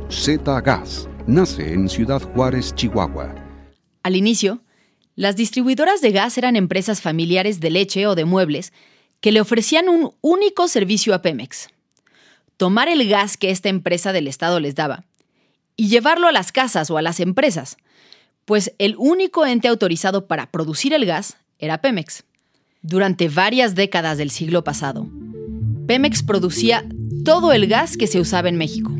Z 0.10 0.60
Gas 0.62 1.09
nace 1.30 1.74
en 1.74 1.88
Ciudad 1.88 2.22
Juárez, 2.22 2.74
Chihuahua. 2.74 3.36
Al 4.02 4.16
inicio, 4.16 4.62
las 5.16 5.36
distribuidoras 5.36 6.02
de 6.02 6.12
gas 6.12 6.38
eran 6.38 6.56
empresas 6.56 7.02
familiares 7.02 7.60
de 7.60 7.70
leche 7.70 8.08
o 8.08 8.16
de 8.16 8.26
muebles 8.26 8.74
que 9.22 9.32
le 9.32 9.40
ofrecían 9.40 9.90
un 9.90 10.12
único 10.22 10.68
servicio 10.68 11.14
a 11.14 11.22
Pemex. 11.22 11.70
Tomar 12.58 12.90
el 12.90 13.08
gas 13.08 13.38
que 13.38 13.52
esta 13.52 13.70
empresa 13.70 14.12
del 14.12 14.28
Estado 14.28 14.60
les 14.60 14.76
daba 14.76 15.06
y 15.76 15.88
llevarlo 15.88 16.28
a 16.28 16.32
las 16.32 16.52
casas 16.52 16.90
o 16.90 16.98
a 16.98 17.02
las 17.02 17.20
empresas, 17.20 17.78
pues 18.46 18.74
el 18.80 18.96
único 18.98 19.46
ente 19.46 19.68
autorizado 19.68 20.26
para 20.26 20.50
producir 20.50 20.94
el 20.94 21.06
gas 21.06 21.38
era 21.60 21.80
Pemex. 21.80 22.24
Durante 22.82 23.30
varias 23.30 23.76
décadas 23.76 24.18
del 24.18 24.32
siglo 24.32 24.64
pasado, 24.64 25.08
Pemex 25.86 26.24
producía 26.24 26.86
todo 27.24 27.52
el 27.52 27.68
gas 27.68 27.98
que 27.98 28.08
se 28.08 28.20
usaba 28.20 28.50
en 28.50 28.58
México. 28.58 28.92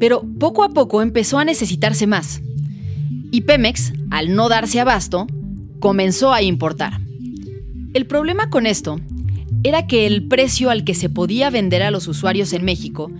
Pero 0.00 0.24
poco 0.40 0.64
a 0.64 0.70
poco 0.70 1.02
empezó 1.02 1.38
a 1.38 1.44
necesitarse 1.44 2.08
más. 2.08 2.40
Y 3.30 3.42
Pemex, 3.42 3.92
al 4.10 4.34
no 4.34 4.48
darse 4.48 4.80
abasto, 4.80 5.28
comenzó 5.78 6.32
a 6.32 6.42
importar. 6.42 7.00
El 7.94 8.06
problema 8.06 8.50
con 8.50 8.66
esto 8.66 8.98
era 9.62 9.86
que 9.86 10.06
el 10.06 10.26
precio 10.26 10.70
al 10.70 10.84
que 10.84 10.94
se 10.94 11.08
podía 11.08 11.50
vender 11.50 11.82
a 11.82 11.90
los 11.90 12.08
usuarios 12.08 12.52
en 12.52 12.64
México 12.64 13.10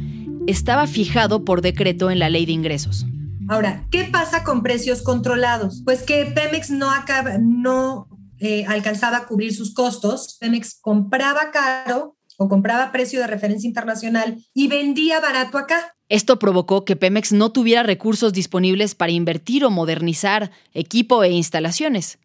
estaba 0.47 0.87
fijado 0.87 1.45
por 1.45 1.61
decreto 1.61 2.11
en 2.11 2.19
la 2.19 2.31
ley 2.31 2.47
de 2.47 2.53
ingresos. 2.53 3.07
Ahora, 3.49 3.87
¿qué 3.91 4.05
pasa 4.05 4.45
con 4.45 4.63
precios 4.63 5.03
controlados? 5.03 5.83
Pues 5.85 6.03
que 6.03 6.25
Pemex 6.25 6.71
no, 6.71 8.09
eh, 8.39 8.65
alcanzaba 8.67 9.19
a 9.19 9.27
cubrir 9.27 9.55
sus 9.55 9.75
costos. 9.75 10.39
Pemex 10.41 10.79
compraba 10.81 11.51
caro 11.53 12.17
o 12.39 12.49
compraba 12.49 12.93
precio 12.93 13.21
de 13.21 13.27
referencia 13.27 13.69
internacional 13.69 14.39
y 14.55 14.69
vendía 14.69 15.21
barato 15.21 15.59
acá. 15.59 15.95
Esto 16.11 16.41
provocó 16.41 16.85
que 16.85 16.97
Pemex 16.97 17.31
no 17.33 17.53
tuviera 17.53 17.85
recursos 17.85 18.33
disponibles 18.33 18.97
para 18.97 19.13
invertir 19.13 19.65
o 19.65 19.71
modernizar 19.71 20.51
equipo 20.75 21.23
e 21.23 21.31
instalaciones. 21.31 22.19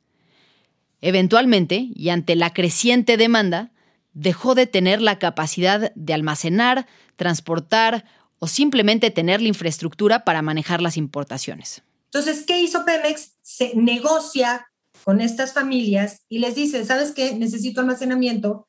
Eventualmente, 1.01 1.89
y 1.93 2.09
ante 2.09 2.35
la 2.35 2.51
creciente 2.51 3.15
demanda, 3.15 3.71
dejó 4.13 4.55
de 4.55 4.65
tener 4.65 5.03
la 5.03 5.19
capacidad 5.19 5.93
de 5.93 6.13
almacenar, 6.15 6.87
transportar 7.15 8.05
o 8.39 8.47
simplemente 8.47 9.11
tener 9.11 9.39
la 9.39 9.49
infraestructura 9.49 10.25
para 10.25 10.41
manejar 10.41 10.81
las 10.81 10.97
importaciones. 10.97 11.83
Entonces, 12.05 12.43
¿qué 12.47 12.59
hizo 12.59 12.85
Pemex? 12.85 13.33
Se 13.43 13.75
negocia 13.75 14.65
con 15.03 15.21
estas 15.21 15.53
familias 15.53 16.23
y 16.27 16.39
les 16.39 16.55
dice, 16.55 16.83
¿sabes 16.85 17.11
qué? 17.11 17.35
Necesito 17.35 17.81
almacenamiento, 17.81 18.65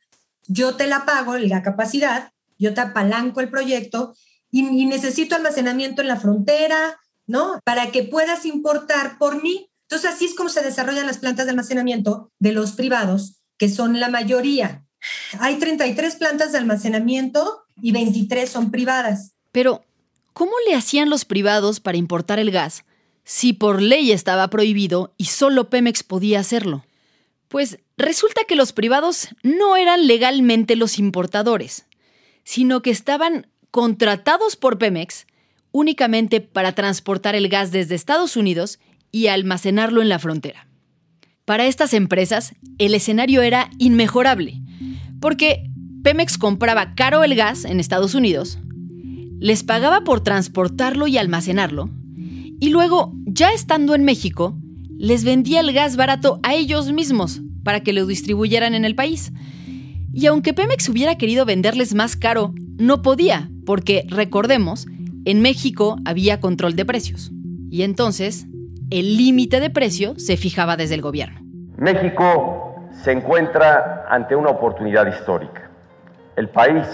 yo 0.47 0.75
te 0.75 0.87
la 0.87 1.07
pago, 1.07 1.39
la 1.39 1.63
capacidad, 1.63 2.33
yo 2.59 2.75
te 2.75 2.83
apalanco 2.83 3.41
el 3.41 3.49
proyecto 3.49 4.13
y, 4.61 4.87
necesito 4.87 5.35
almacenamiento 5.35 6.03
en 6.03 6.09
la 6.09 6.19
frontera, 6.19 6.99
¿no? 7.27 7.61
Para 7.65 7.91
que 7.91 8.05
puedas 8.05 8.47
importar 8.47 9.19
por 9.19 9.43
mí. 9.43 9.69
Entonces, 9.83 10.11
así 10.11 10.25
es 10.27 10.35
como 10.35 10.49
se 10.49 10.63
desarrollan 10.63 11.07
las 11.07 11.19
plantas 11.19 11.47
de 11.47 11.51
almacenamiento 11.51 12.33
de 12.39 12.53
los 12.53 12.73
privados, 12.73 13.43
que 13.59 13.69
son 13.69 14.01
la 14.01 14.09
mayoría. 14.09 14.85
Hay 15.39 15.57
33 15.57 16.17
plantas 16.17 16.53
de 16.53 16.59
almacenamiento 16.59 17.65
y 17.81 17.93
23 17.93 18.49
son 18.49 18.71
privadas. 18.71 19.33
Pero, 19.53 19.85
¿cómo 20.33 20.53
le 20.67 20.75
hacían 20.75 21.11
los 21.11 21.25
privados 21.25 21.81
para 21.81 21.99
importar 21.99 22.39
el 22.39 22.51
gas 22.51 22.85
si 23.25 23.53
por 23.53 23.83
ley 23.83 24.13
estaba 24.13 24.49
prohibido 24.49 25.13
y 25.17 25.27
solo 25.27 25.69
Pemex 25.69 26.03
podía 26.03 26.41
hacerlo? 26.41 26.85
Pues 27.49 27.79
resulta 27.97 28.43
que 28.45 28.57
los 28.57 28.73
privados 28.73 29.29
no 29.43 29.77
eran 29.77 30.07
legalmente 30.07 30.77
los 30.77 30.99
importadores, 30.99 31.87
sino 32.43 32.81
que 32.81 32.91
estaban 32.91 33.49
contratados 33.77 34.57
por 34.57 34.79
Pemex 34.79 35.27
únicamente 35.71 36.41
para 36.41 36.73
transportar 36.73 37.35
el 37.35 37.51
gas 37.51 37.73
desde 37.73 37.95
Estados 37.95 38.35
Unidos 38.35 38.79
y 39.13 39.27
almacenarlo 39.27 40.01
en 40.01 40.09
la 40.09 40.19
frontera. 40.19 40.67
Para 41.45 41.67
estas 41.67 41.93
empresas, 41.93 42.55
el 42.79 42.95
escenario 42.95 43.43
era 43.43 43.69
inmejorable, 43.77 44.63
porque 45.21 45.69
Pemex 46.03 46.39
compraba 46.39 46.95
caro 46.95 47.23
el 47.23 47.35
gas 47.35 47.67
en 47.67 47.79
Estados 47.79 48.15
Unidos, 48.15 48.59
les 49.41 49.63
pagaba 49.63 50.05
por 50.05 50.23
transportarlo 50.23 51.07
y 51.07 51.19
almacenarlo, 51.19 51.91
y 52.59 52.71
luego, 52.71 53.13
ya 53.27 53.53
estando 53.53 53.95
en 53.95 54.05
México, 54.05 54.57
les 54.97 55.23
vendía 55.23 55.61
el 55.61 55.75
gas 55.75 55.97
barato 55.97 56.41
a 56.45 56.55
ellos 56.55 56.93
mismos 56.93 57.43
para 57.63 57.81
que 57.81 57.93
lo 57.93 58.07
distribuyeran 58.07 58.75
en 58.75 58.87
el 58.87 58.95
país. 58.95 59.35
Y 60.15 60.25
aunque 60.25 60.55
Pemex 60.55 60.89
hubiera 60.89 61.19
querido 61.19 61.45
venderles 61.45 61.95
más 61.95 62.17
caro, 62.17 62.55
no 62.79 63.03
podía, 63.03 63.51
porque, 63.67 64.07
recordemos, 64.09 64.87
en 65.27 65.43
México 65.43 65.99
había 66.07 66.41
control 66.41 66.77
de 66.77 66.87
precios. 66.87 67.31
Y 67.71 67.83
entonces, 67.83 68.47
el 68.91 69.17
límite 69.17 69.61
de 69.61 69.69
precio 69.69 70.15
se 70.17 70.37
fijaba 70.37 70.77
desde 70.77 70.95
el 70.95 71.03
gobierno. 71.03 71.41
México 71.77 72.89
se 73.03 73.13
encuentra 73.13 74.07
ante 74.09 74.35
una 74.35 74.51
oportunidad 74.51 75.07
histórica. 75.07 75.71
El 76.37 76.49
país 76.49 76.87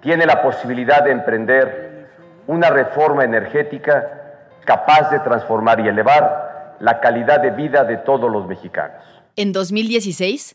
tiene 0.00 0.24
la 0.24 0.42
posibilidad 0.42 1.04
de 1.04 1.10
emprender 1.10 2.08
una 2.46 2.70
reforma 2.70 3.24
energética 3.24 4.18
capaz 4.64 5.10
de 5.10 5.18
transformar 5.20 5.80
y 5.80 5.88
elevar 5.88 6.76
la 6.80 7.00
calidad 7.00 7.40
de 7.40 7.50
vida 7.50 7.84
de 7.84 7.96
todos 7.98 8.30
los 8.30 8.46
mexicanos. 8.46 9.02
En 9.36 9.52
2016, 9.52 10.54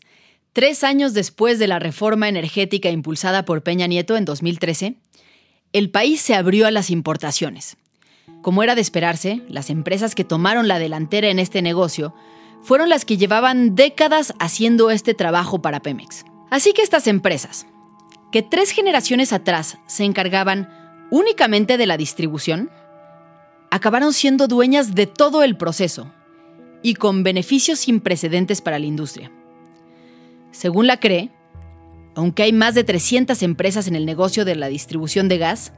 tres 0.52 0.84
años 0.84 1.14
después 1.14 1.58
de 1.58 1.66
la 1.66 1.78
reforma 1.78 2.28
energética 2.28 2.88
impulsada 2.88 3.44
por 3.44 3.62
Peña 3.62 3.86
Nieto 3.86 4.16
en 4.16 4.24
2013, 4.24 4.94
el 5.74 5.90
país 5.90 6.20
se 6.20 6.36
abrió 6.36 6.68
a 6.68 6.70
las 6.70 6.88
importaciones. 6.88 7.76
Como 8.42 8.62
era 8.62 8.76
de 8.76 8.80
esperarse, 8.80 9.42
las 9.48 9.70
empresas 9.70 10.14
que 10.14 10.22
tomaron 10.22 10.68
la 10.68 10.78
delantera 10.78 11.28
en 11.28 11.40
este 11.40 11.62
negocio 11.62 12.14
fueron 12.62 12.88
las 12.88 13.04
que 13.04 13.16
llevaban 13.16 13.74
décadas 13.74 14.34
haciendo 14.38 14.92
este 14.92 15.14
trabajo 15.14 15.60
para 15.60 15.80
Pemex. 15.80 16.24
Así 16.48 16.72
que 16.72 16.82
estas 16.82 17.08
empresas, 17.08 17.66
que 18.30 18.40
tres 18.40 18.70
generaciones 18.70 19.32
atrás 19.32 19.78
se 19.86 20.04
encargaban 20.04 20.70
únicamente 21.10 21.76
de 21.76 21.86
la 21.86 21.96
distribución, 21.96 22.70
acabaron 23.72 24.12
siendo 24.12 24.46
dueñas 24.46 24.94
de 24.94 25.08
todo 25.08 25.42
el 25.42 25.56
proceso 25.56 26.12
y 26.82 26.94
con 26.94 27.24
beneficios 27.24 27.80
sin 27.80 27.98
precedentes 27.98 28.60
para 28.60 28.78
la 28.78 28.86
industria. 28.86 29.32
Según 30.52 30.86
la 30.86 30.98
CRE, 30.98 31.30
aunque 32.14 32.44
hay 32.44 32.52
más 32.52 32.74
de 32.74 32.84
300 32.84 33.42
empresas 33.42 33.86
en 33.86 33.96
el 33.96 34.06
negocio 34.06 34.44
de 34.44 34.56
la 34.56 34.68
distribución 34.68 35.28
de 35.28 35.38
gas, 35.38 35.72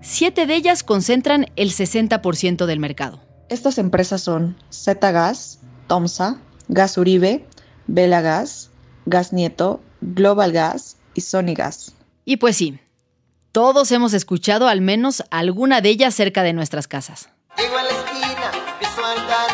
siete 0.00 0.46
de 0.46 0.54
ellas 0.54 0.82
concentran 0.82 1.46
el 1.56 1.72
60% 1.72 2.66
del 2.66 2.78
mercado. 2.78 3.20
Estas 3.48 3.78
empresas 3.78 4.22
son 4.22 4.56
Z 4.70 5.10
Gas, 5.12 5.60
Tomsa, 5.86 6.38
Gas 6.68 6.96
Uribe, 6.96 7.46
Vela 7.86 8.20
Gas, 8.20 8.70
Gas 9.06 9.32
Nieto, 9.32 9.80
Global 10.00 10.52
Gas 10.52 10.96
y 11.14 11.20
Sony 11.20 11.54
Gas. 11.54 11.94
Y 12.24 12.38
pues 12.38 12.56
sí, 12.56 12.78
todos 13.52 13.92
hemos 13.92 14.14
escuchado 14.14 14.68
al 14.68 14.80
menos 14.80 15.22
alguna 15.30 15.80
de 15.80 15.90
ellas 15.90 16.14
cerca 16.14 16.42
de 16.42 16.52
nuestras 16.52 16.88
casas. 16.88 17.28
Llego 17.58 17.76
a 17.76 17.82
la 17.82 17.90
esquina, 17.90 18.50
empiezo 18.72 19.04
a 19.04 19.12
andar. 19.12 19.51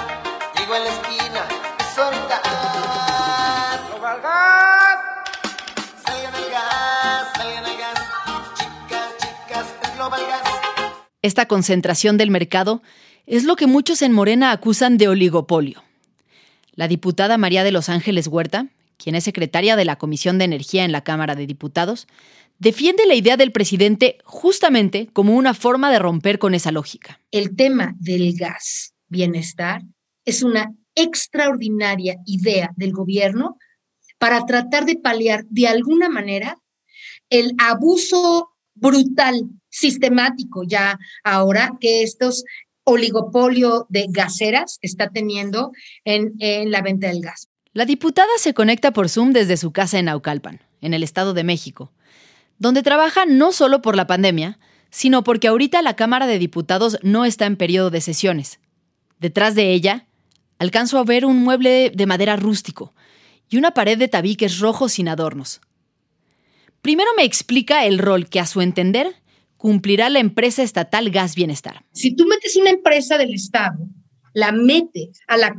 Esta 11.23 11.47
concentración 11.47 12.17
del 12.17 12.31
mercado 12.31 12.83
es 13.27 13.45
lo 13.45 13.57
que 13.57 13.67
muchos 13.67 14.03
en 14.03 14.13
Morena 14.13 14.53
acusan 14.53 14.99
de 14.99 15.09
oligopolio. 15.09 15.83
La 16.73 16.87
diputada 16.87 17.39
María 17.39 17.65
de 17.65 17.73
los 17.73 17.89
Ángeles 17.89 18.29
Huerta, 18.29 18.69
quien 18.97 19.17
es 19.17 19.25
secretaria 19.25 19.75
de 19.75 19.85
la 19.85 19.97
Comisión 19.97 20.39
de 20.39 20.45
Energía 20.45 20.85
en 20.85 20.93
la 20.93 21.03
Cámara 21.03 21.35
de 21.35 21.47
Diputados, 21.47 22.07
defiende 22.59 23.05
la 23.07 23.15
idea 23.15 23.37
del 23.37 23.51
presidente 23.51 24.19
justamente 24.25 25.09
como 25.13 25.35
una 25.35 25.55
forma 25.55 25.91
de 25.91 25.99
romper 25.99 26.39
con 26.39 26.55
esa 26.55 26.71
lógica. 26.71 27.21
El 27.33 27.57
tema 27.57 27.95
del 27.99 28.37
gas 28.37 28.95
bienestar 29.09 29.83
es 30.25 30.43
una 30.43 30.73
extraordinaria 30.95 32.17
idea 32.27 32.71
del 32.77 32.93
gobierno 32.93 33.57
para 34.19 34.47
tratar 34.47 34.85
de 34.85 34.97
paliar 34.97 35.45
de 35.49 35.67
alguna 35.69 36.09
manera 36.09 36.59
el 37.31 37.53
abuso 37.59 38.51
brutal, 38.75 39.49
sistemático 39.71 40.63
ya 40.67 40.99
ahora 41.25 41.73
que 41.81 42.03
estos 42.03 42.45
oligopolio 42.89 43.87
de 43.91 44.07
gaseras 44.09 44.79
está 44.81 45.11
teniendo 45.11 45.73
en, 46.05 46.33
la 46.71 46.81
venta 46.81 47.09
del 47.09 47.21
gas. 47.21 47.49
La 47.75 47.85
diputada 47.85 48.31
se 48.39 48.55
conecta 48.55 48.93
por 48.93 49.09
Zoom 49.09 49.33
desde 49.33 49.59
su 49.59 49.73
casa 49.73 49.99
en 49.99 50.07
Naucalpan, 50.07 50.63
en 50.81 50.95
el 50.95 51.03
Estado 51.03 51.35
de 51.35 51.45
México, 51.45 51.93
donde 52.59 52.83
trabaja 52.83 53.27
no 53.27 53.53
solo 53.53 53.83
por 53.83 53.95
la 53.95 54.07
pandemia, 54.07 54.59
sino 54.91 55.23
porque 55.23 55.49
ahorita 55.49 55.83
la 55.83 55.97
Cámara 55.97 56.27
de 56.27 56.39
Diputados 56.39 56.99
no 57.03 57.27
está 57.27 57.45
en 57.45 57.57
periodo 57.57 57.91
de 57.91 58.01
sesiones. 58.01 58.59
Detrás 59.21 59.55
de 59.55 59.73
ella, 59.73 60.07
alcanzo 60.59 60.99
a 60.99 61.05
ver 61.05 61.27
un 61.27 61.43
mueble 61.43 61.93
de 61.95 62.07
madera 62.07 62.37
rústico 62.37 62.95
y 63.51 63.59
una 63.59 63.73
pared 63.73 63.99
de 63.99 64.09
tabiques 64.09 64.61
rojos 64.61 64.93
sin 64.93 65.09
adornos. 65.09 65.61
Primero 66.81 67.11
me 67.17 67.25
explica 67.25 67.85
el 67.85 67.99
rol 67.99 68.29
que 68.29 68.41
a 68.41 68.47
su 68.47 68.63
entender 68.63 69.17
cumplirá 69.59 70.09
la 70.09 70.21
empresa 70.21 70.63
estatal 70.63 71.11
Gas 71.11 71.35
Bienestar. 71.35 71.85
Si 71.93 72.17
tú 72.17 72.25
metes 72.27 72.57
una 72.57 72.71
empresa 72.71 73.19
del 73.19 73.35
Estado, 73.35 73.87
la 74.33 74.53
metes 74.53 75.21
a, 75.27 75.37
la, 75.37 75.55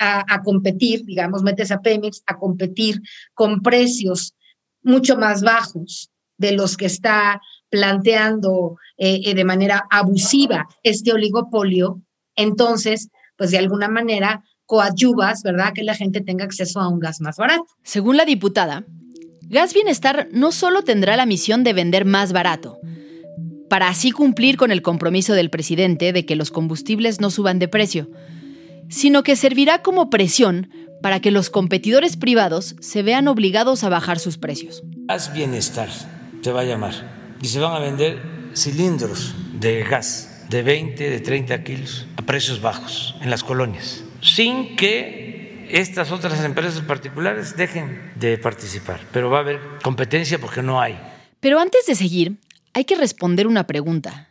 a, 0.00 0.34
a 0.34 0.42
competir, 0.42 1.04
digamos, 1.04 1.42
metes 1.42 1.70
a 1.70 1.80
Pemex 1.80 2.22
a 2.26 2.36
competir 2.36 3.00
con 3.32 3.62
precios 3.62 4.34
mucho 4.82 5.16
más 5.16 5.42
bajos 5.42 6.10
de 6.36 6.52
los 6.52 6.76
que 6.76 6.86
está 6.86 7.40
planteando 7.70 8.76
eh, 8.98 9.34
de 9.34 9.44
manera 9.44 9.86
abusiva 9.90 10.68
este 10.82 11.12
oligopolio, 11.12 12.02
entonces, 12.36 13.08
pues 13.36 13.50
de 13.50 13.58
alguna 13.58 13.88
manera 13.88 14.44
coadyuvas, 14.66 15.42
¿verdad?, 15.42 15.72
que 15.74 15.82
la 15.82 15.94
gente 15.94 16.20
tenga 16.20 16.44
acceso 16.44 16.80
a 16.80 16.88
un 16.88 16.98
gas 16.98 17.20
más 17.20 17.36
barato. 17.36 17.66
Según 17.82 18.16
la 18.16 18.24
diputada, 18.24 18.84
Gas 19.42 19.74
Bienestar 19.74 20.28
no 20.32 20.52
solo 20.52 20.82
tendrá 20.82 21.16
la 21.16 21.26
misión 21.26 21.64
de 21.64 21.72
vender 21.72 22.04
más 22.04 22.32
barato, 22.32 22.78
para 23.68 23.88
así 23.88 24.10
cumplir 24.10 24.56
con 24.56 24.70
el 24.70 24.82
compromiso 24.82 25.34
del 25.34 25.50
presidente 25.50 26.12
de 26.12 26.26
que 26.26 26.36
los 26.36 26.50
combustibles 26.50 27.20
no 27.20 27.30
suban 27.30 27.58
de 27.58 27.68
precio, 27.68 28.08
sino 28.88 29.22
que 29.22 29.36
servirá 29.36 29.82
como 29.82 30.10
presión 30.10 30.70
para 31.02 31.20
que 31.20 31.30
los 31.30 31.50
competidores 31.50 32.16
privados 32.16 32.76
se 32.80 33.02
vean 33.02 33.28
obligados 33.28 33.84
a 33.84 33.88
bajar 33.88 34.18
sus 34.18 34.38
precios. 34.38 34.82
Gas 35.06 35.32
Bienestar 35.32 35.88
se 36.40 36.52
va 36.52 36.62
a 36.62 36.64
llamar 36.64 37.36
y 37.42 37.48
se 37.48 37.60
van 37.60 37.72
a 37.74 37.78
vender 37.78 38.22
cilindros 38.54 39.34
de 39.58 39.82
gas 39.82 40.46
de 40.48 40.62
20, 40.62 41.10
de 41.10 41.20
30 41.20 41.64
kilos 41.64 42.06
a 42.16 42.22
precios 42.22 42.60
bajos 42.60 43.16
en 43.20 43.30
las 43.30 43.42
colonias, 43.42 44.04
sin 44.20 44.76
que 44.76 45.66
estas 45.70 46.12
otras 46.12 46.42
empresas 46.44 46.80
particulares 46.82 47.56
dejen 47.56 48.12
de 48.16 48.38
participar. 48.38 49.00
Pero 49.12 49.30
va 49.30 49.38
a 49.38 49.40
haber 49.40 49.60
competencia 49.82 50.38
porque 50.38 50.62
no 50.62 50.80
hay. 50.80 50.98
Pero 51.40 51.58
antes 51.58 51.86
de 51.86 51.94
seguir, 51.94 52.36
hay 52.74 52.84
que 52.84 52.96
responder 52.96 53.46
una 53.46 53.66
pregunta. 53.66 54.28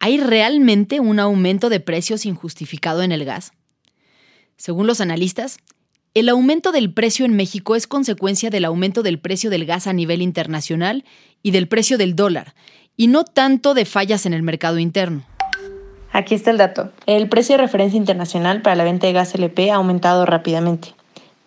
¿Hay 0.00 0.18
realmente 0.18 1.00
un 1.00 1.20
aumento 1.20 1.68
de 1.68 1.80
precios 1.80 2.26
injustificado 2.26 3.02
en 3.02 3.12
el 3.12 3.24
gas? 3.24 3.52
Según 4.56 4.86
los 4.86 5.00
analistas, 5.00 5.58
el 6.12 6.28
aumento 6.28 6.72
del 6.72 6.92
precio 6.92 7.24
en 7.24 7.34
México 7.34 7.76
es 7.76 7.86
consecuencia 7.86 8.50
del 8.50 8.64
aumento 8.64 9.02
del 9.02 9.20
precio 9.20 9.48
del 9.48 9.64
gas 9.64 9.86
a 9.86 9.92
nivel 9.92 10.20
internacional 10.20 11.04
y 11.42 11.52
del 11.52 11.68
precio 11.68 11.96
del 11.96 12.16
dólar, 12.16 12.54
y 12.96 13.06
no 13.06 13.24
tanto 13.24 13.72
de 13.74 13.84
fallas 13.84 14.26
en 14.26 14.34
el 14.34 14.42
mercado 14.42 14.78
interno. 14.78 15.24
Aquí 16.12 16.34
está 16.34 16.50
el 16.50 16.58
dato. 16.58 16.90
El 17.06 17.28
precio 17.28 17.56
de 17.56 17.62
referencia 17.62 17.96
internacional 17.96 18.62
para 18.62 18.74
la 18.74 18.84
venta 18.84 19.06
de 19.06 19.12
gas 19.12 19.34
LP 19.34 19.70
ha 19.70 19.76
aumentado 19.76 20.26
rápidamente. 20.26 20.94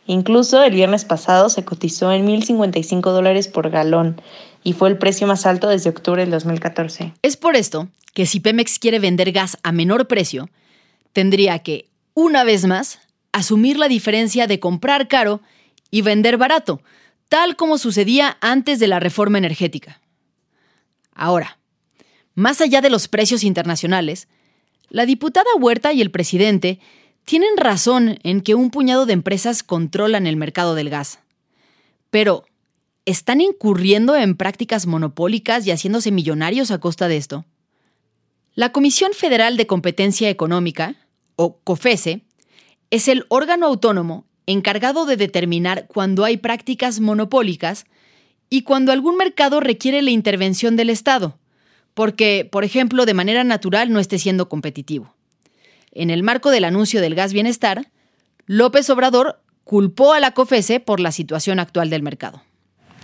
Incluso 0.06 0.62
el 0.64 0.74
viernes 0.74 1.06
pasado 1.06 1.50
se 1.50 1.64
cotizó 1.64 2.12
en 2.12 2.28
1.055 2.28 3.02
dólares 3.02 3.48
por 3.48 3.70
galón 3.70 4.22
y 4.64 4.74
fue 4.74 4.90
el 4.90 4.98
precio 4.98 5.28
más 5.28 5.46
alto 5.46 5.70
desde 5.70 5.90
octubre 5.90 6.22
del 6.22 6.32
2014. 6.32 7.14
Es 7.22 7.38
por 7.38 7.56
esto 7.56 7.88
que 8.14 8.26
si 8.26 8.40
Pemex 8.40 8.80
quiere 8.80 9.00
vender 9.00 9.32
gas 9.32 9.58
a 9.64 9.72
menor 9.72 10.08
precio, 10.08 10.50
tendría 11.14 11.60
que, 11.60 11.90
una 12.14 12.44
vez 12.44 12.66
más, 12.66 13.00
asumir 13.32 13.78
la 13.78 13.88
diferencia 13.88 14.46
de 14.48 14.60
comprar 14.60 15.08
caro 15.08 15.42
y 15.90 16.02
vender 16.02 16.38
barato, 16.38 16.82
tal 17.30 17.56
como 17.56 17.78
sucedía 17.78 18.38
antes 18.42 18.80
de 18.80 18.88
la 18.88 19.00
reforma 19.00 19.38
energética. 19.38 20.02
Ahora, 21.14 21.58
más 22.36 22.62
allá 22.62 22.82
de 22.82 22.90
los 22.90 23.08
precios 23.08 23.44
internacionales, 23.44 24.28
la 24.90 25.06
diputada 25.06 25.50
Huerta 25.60 25.94
y 25.94 26.02
el 26.02 26.12
presidente 26.12 26.80
tienen 27.26 27.58
razón 27.58 28.20
en 28.24 28.42
que 28.42 28.56
un 28.56 28.70
puñado 28.70 29.06
de 29.06 29.14
empresas 29.14 29.64
controlan 29.64 30.28
el 30.28 30.36
mercado 30.36 30.76
del 30.76 30.90
gas. 30.90 31.20
Pero, 32.10 32.46
¿están 33.06 33.42
incurriendo 33.42 34.16
en 34.16 34.36
prácticas 34.36 34.88
monopólicas 34.88 35.66
y 35.66 35.72
haciéndose 35.72 36.12
millonarios 36.12 36.72
a 36.72 36.80
costa 36.80 37.08
de 37.08 37.18
esto? 37.18 37.46
La 38.56 38.72
Comisión 38.72 39.14
Federal 39.14 39.58
de 39.58 39.66
Competencia 39.66 40.30
Económica, 40.30 40.96
o 41.36 41.58
COFESE, 41.64 42.22
es 42.92 43.08
el 43.08 43.26
órgano 43.30 43.66
autónomo 43.66 44.26
encargado 44.46 45.06
de 45.06 45.18
determinar 45.18 45.88
cuando 45.88 46.26
hay 46.26 46.38
prácticas 46.38 47.00
monopólicas 47.00 47.86
y 48.50 48.62
cuando 48.62 48.92
algún 48.92 49.18
mercado 49.18 49.60
requiere 49.60 50.02
la 50.02 50.12
intervención 50.12 50.76
del 50.76 50.92
Estado, 50.92 51.40
porque, 51.94 52.48
por 52.52 52.64
ejemplo, 52.64 53.06
de 53.06 53.16
manera 53.16 53.44
natural 53.44 53.92
no 53.92 54.00
esté 54.00 54.20
siendo 54.20 54.50
competitivo. 54.50 55.16
En 55.96 56.10
el 56.10 56.24
marco 56.24 56.50
del 56.50 56.66
anuncio 56.66 57.02
del 57.02 57.16
gas 57.16 57.34
bienestar, 57.34 57.92
López 58.48 58.90
Obrador 58.90 59.40
culpó 59.64 60.14
a 60.14 60.20
la 60.20 60.32
COFESE 60.32 60.80
por 60.80 61.00
la 61.00 61.12
situación 61.12 61.60
actual 61.60 61.90
del 61.90 62.02
mercado. 62.02 62.42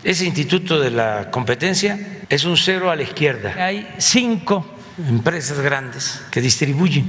Ese 0.04 0.25
instituto 0.25 0.80
de 0.80 0.89
la 0.89 1.30
competencia 1.30 2.23
es 2.30 2.45
un 2.45 2.58
cero 2.58 2.89
a 2.89 2.95
la 2.95 3.04
izquierda. 3.04 3.54
Hay 3.63 3.88
cinco 3.99 4.65
empresas 5.08 5.60
grandes 5.60 6.21
que 6.32 6.41
distribuyen 6.41 7.06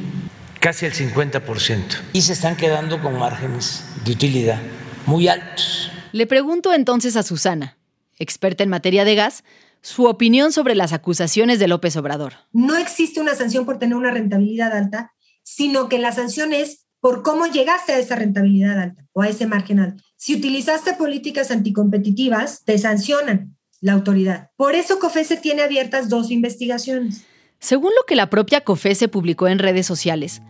casi 0.61 0.85
el 0.87 0.93
50% 0.93 1.83
y 2.13 2.21
se 2.23 2.35
están 2.35 2.57
quedando 2.57 3.01
con 3.01 3.19
márgenes 3.19 3.85
de 4.05 4.13
utilidad 4.13 4.61
muy 5.07 5.29
altos. 5.29 5.91
Le 6.13 6.27
pregunto 6.27 6.75
entonces 6.75 7.17
a 7.17 7.23
Susana, 7.23 7.79
experta 8.19 8.63
en 8.63 8.69
materia 8.69 9.05
de 9.05 9.15
gas, 9.15 9.45
su 9.81 10.05
opinión 10.05 10.53
sobre 10.53 10.75
las 10.75 10.93
acusaciones 10.93 11.59
de 11.59 11.69
López 11.69 11.97
Obrador. 11.97 12.35
No 12.53 12.77
existe 12.77 13.21
una 13.21 13.35
sanción 13.35 13.65
por 13.65 13.79
tener 13.79 13.97
una 13.97 14.11
rentabilidad 14.11 14.77
alta, 14.77 15.15
sino 15.43 15.89
que 15.89 15.99
la 15.99 16.13
sanción 16.13 16.53
es 16.53 16.87
por 17.01 17.23
cómo 17.23 17.47
llegaste 17.47 17.93
a 17.93 17.99
esa 17.99 18.17
rentabilidad 18.17 18.79
alta 18.79 19.07
o 19.13 19.23
a 19.23 19.29
ese 19.29 19.47
margen 19.47 19.81
alto. 19.81 20.03
Si 20.17 20.35
utilizaste 20.35 20.95
políticas 20.95 21.51
anticompetitivas, 21.51 22.63
te 22.65 22.79
sancionan 22.79 23.57
la 23.81 23.95
autoridad. 23.95 24.51
Por 24.57 24.75
eso 24.75 24.99
COFESE 24.99 25.39
tiene 25.39 25.63
abiertas 25.63 26.09
dos 26.09 26.31
investigaciones. 26.31 27.25
Según 27.59 27.91
lo 27.91 28.05
que 28.07 28.17
la 28.17 28.31
propia 28.31 28.63
COFESE 28.63 29.09
publicó 29.09 29.49
en 29.49 29.59
redes 29.59 29.87
sociales, 29.87 30.43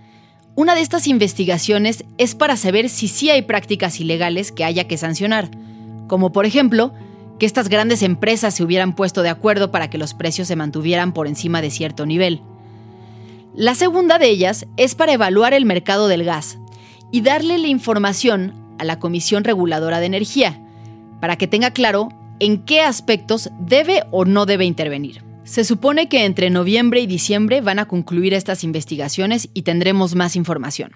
una 0.57 0.74
de 0.74 0.81
estas 0.81 1.07
investigaciones 1.07 2.05
es 2.18 2.35
para 2.35 2.57
saber 2.57 2.88
si 2.88 3.09
sí 3.09 3.31
hay 3.31 3.42
prácticas 3.42 4.00
ilegales 4.00 4.50
que 4.50 4.64
haya 4.64 4.88
que 4.88 4.98
sancionar, 4.98 5.50
como 6.09 6.33
por 6.33 6.44
ejemplo, 6.44 6.92
que 7.38 7.46
estas 7.46 7.68
grandes 7.68 8.03
empresas 8.03 8.55
se 8.55 8.64
hubieran 8.64 8.94
puesto 8.94 9.22
de 9.22 9.31
acuerdo 9.31 9.70
para 9.70 9.88
que 9.88 9.98
los 9.98 10.12
precios 10.12 10.48
se 10.48 10.57
mantuvieran 10.57 11.14
por 11.14 11.29
encima 11.29 11.62
de 11.62 11.70
cierto 11.70 12.05
nivel. 12.05 12.42
La 13.61 13.75
segunda 13.75 14.18
de 14.18 14.31
ellas 14.31 14.64
es 14.79 14.94
para 14.94 15.12
evaluar 15.12 15.53
el 15.53 15.66
mercado 15.66 16.09
del 16.09 16.25
gas 16.25 16.57
y 17.12 17.20
darle 17.20 17.59
la 17.59 17.66
información 17.66 18.55
a 18.79 18.85
la 18.85 18.99
Comisión 18.99 19.44
Reguladora 19.44 20.01
de 20.01 20.07
Energía, 20.07 20.59
para 21.20 21.37
que 21.37 21.46
tenga 21.46 21.70
claro 21.70 22.09
en 22.38 22.64
qué 22.64 22.81
aspectos 22.81 23.51
debe 23.61 24.05
o 24.12 24.25
no 24.25 24.46
debe 24.46 24.64
intervenir. 24.64 25.23
Se 25.44 25.64
supone 25.64 26.09
que 26.09 26.25
entre 26.25 26.49
noviembre 26.49 27.03
y 27.03 27.07
diciembre 27.07 27.61
van 27.61 27.79
a 27.79 27.87
concluir 27.87 28.33
estas 28.33 28.64
investigaciones 28.64 29.51
y 29.53 29.61
tendremos 29.61 30.14
más 30.14 30.37
información. 30.37 30.92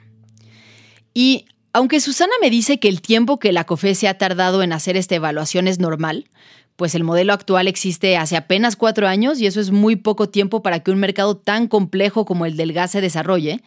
Y 1.12 1.44
aunque 1.74 2.00
Susana 2.00 2.32
me 2.40 2.48
dice 2.48 2.80
que 2.80 2.88
el 2.88 3.02
tiempo 3.02 3.38
que 3.38 3.52
la 3.52 3.64
COFE 3.64 3.94
se 3.94 4.08
ha 4.08 4.16
tardado 4.16 4.62
en 4.62 4.72
hacer 4.72 4.96
esta 4.96 5.16
evaluación 5.16 5.68
es 5.68 5.80
normal, 5.80 6.30
pues 6.76 6.94
el 6.94 7.04
modelo 7.04 7.32
actual 7.32 7.68
existe 7.68 8.16
hace 8.16 8.36
apenas 8.36 8.76
cuatro 8.76 9.06
años 9.06 9.40
y 9.40 9.46
eso 9.46 9.60
es 9.60 9.70
muy 9.70 9.96
poco 9.96 10.28
tiempo 10.28 10.62
para 10.62 10.80
que 10.80 10.90
un 10.90 10.98
mercado 10.98 11.36
tan 11.36 11.68
complejo 11.68 12.24
como 12.24 12.46
el 12.46 12.56
del 12.56 12.72
gas 12.72 12.92
se 12.92 13.00
desarrolle, 13.00 13.62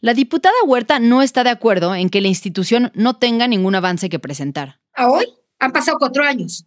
la 0.00 0.14
diputada 0.14 0.54
Huerta 0.64 0.98
no 0.98 1.22
está 1.22 1.44
de 1.44 1.50
acuerdo 1.50 1.94
en 1.94 2.08
que 2.08 2.20
la 2.20 2.28
institución 2.28 2.90
no 2.94 3.16
tenga 3.16 3.46
ningún 3.46 3.74
avance 3.74 4.08
que 4.08 4.18
presentar. 4.18 4.80
Hoy 4.98 5.26
han 5.60 5.72
pasado 5.72 5.98
cuatro 5.98 6.24
años 6.24 6.64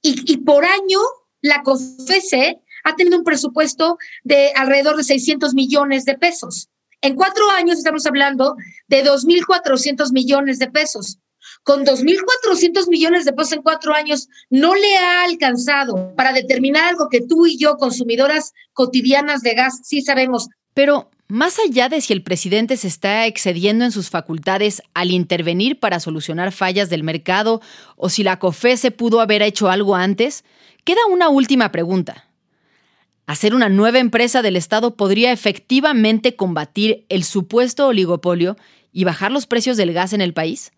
y, 0.00 0.32
y 0.32 0.38
por 0.38 0.64
año 0.64 0.98
la 1.42 1.62
COFESE 1.62 2.62
ha 2.84 2.96
tenido 2.96 3.18
un 3.18 3.24
presupuesto 3.24 3.98
de 4.24 4.52
alrededor 4.56 4.96
de 4.96 5.04
600 5.04 5.54
millones 5.54 6.04
de 6.04 6.16
pesos. 6.16 6.70
En 7.02 7.14
cuatro 7.14 7.50
años 7.50 7.78
estamos 7.78 8.06
hablando 8.06 8.56
de 8.88 9.04
2.400 9.04 10.12
millones 10.12 10.58
de 10.58 10.70
pesos. 10.70 11.18
Con 11.62 11.84
2.400 11.84 12.88
millones 12.88 13.24
de 13.24 13.32
pesos 13.32 13.52
en 13.52 13.62
cuatro 13.62 13.94
años 13.94 14.28
no 14.48 14.74
le 14.74 14.96
ha 14.96 15.24
alcanzado 15.24 16.14
para 16.16 16.32
determinar 16.32 16.88
algo 16.88 17.08
que 17.10 17.20
tú 17.20 17.46
y 17.46 17.58
yo, 17.58 17.76
consumidoras 17.76 18.54
cotidianas 18.72 19.42
de 19.42 19.54
gas, 19.54 19.80
sí 19.84 20.00
sabemos. 20.00 20.48
Pero 20.72 21.10
más 21.28 21.58
allá 21.64 21.88
de 21.88 22.00
si 22.00 22.12
el 22.12 22.24
presidente 22.24 22.76
se 22.76 22.88
está 22.88 23.26
excediendo 23.26 23.84
en 23.84 23.92
sus 23.92 24.10
facultades 24.10 24.82
al 24.94 25.12
intervenir 25.12 25.78
para 25.78 26.00
solucionar 26.00 26.50
fallas 26.50 26.90
del 26.90 27.04
mercado 27.04 27.60
o 27.96 28.08
si 28.08 28.24
la 28.24 28.38
COFE 28.38 28.76
se 28.76 28.90
pudo 28.90 29.20
haber 29.20 29.42
hecho 29.42 29.68
algo 29.68 29.94
antes, 29.94 30.44
queda 30.84 31.06
una 31.08 31.28
última 31.28 31.70
pregunta. 31.70 32.26
¿Hacer 33.26 33.54
una 33.54 33.68
nueva 33.68 34.00
empresa 34.00 34.42
del 34.42 34.56
Estado 34.56 34.96
podría 34.96 35.30
efectivamente 35.30 36.34
combatir 36.34 37.06
el 37.08 37.22
supuesto 37.22 37.86
oligopolio 37.86 38.56
y 38.92 39.04
bajar 39.04 39.30
los 39.30 39.46
precios 39.46 39.76
del 39.76 39.92
gas 39.92 40.12
en 40.12 40.22
el 40.22 40.34
país? 40.34 40.72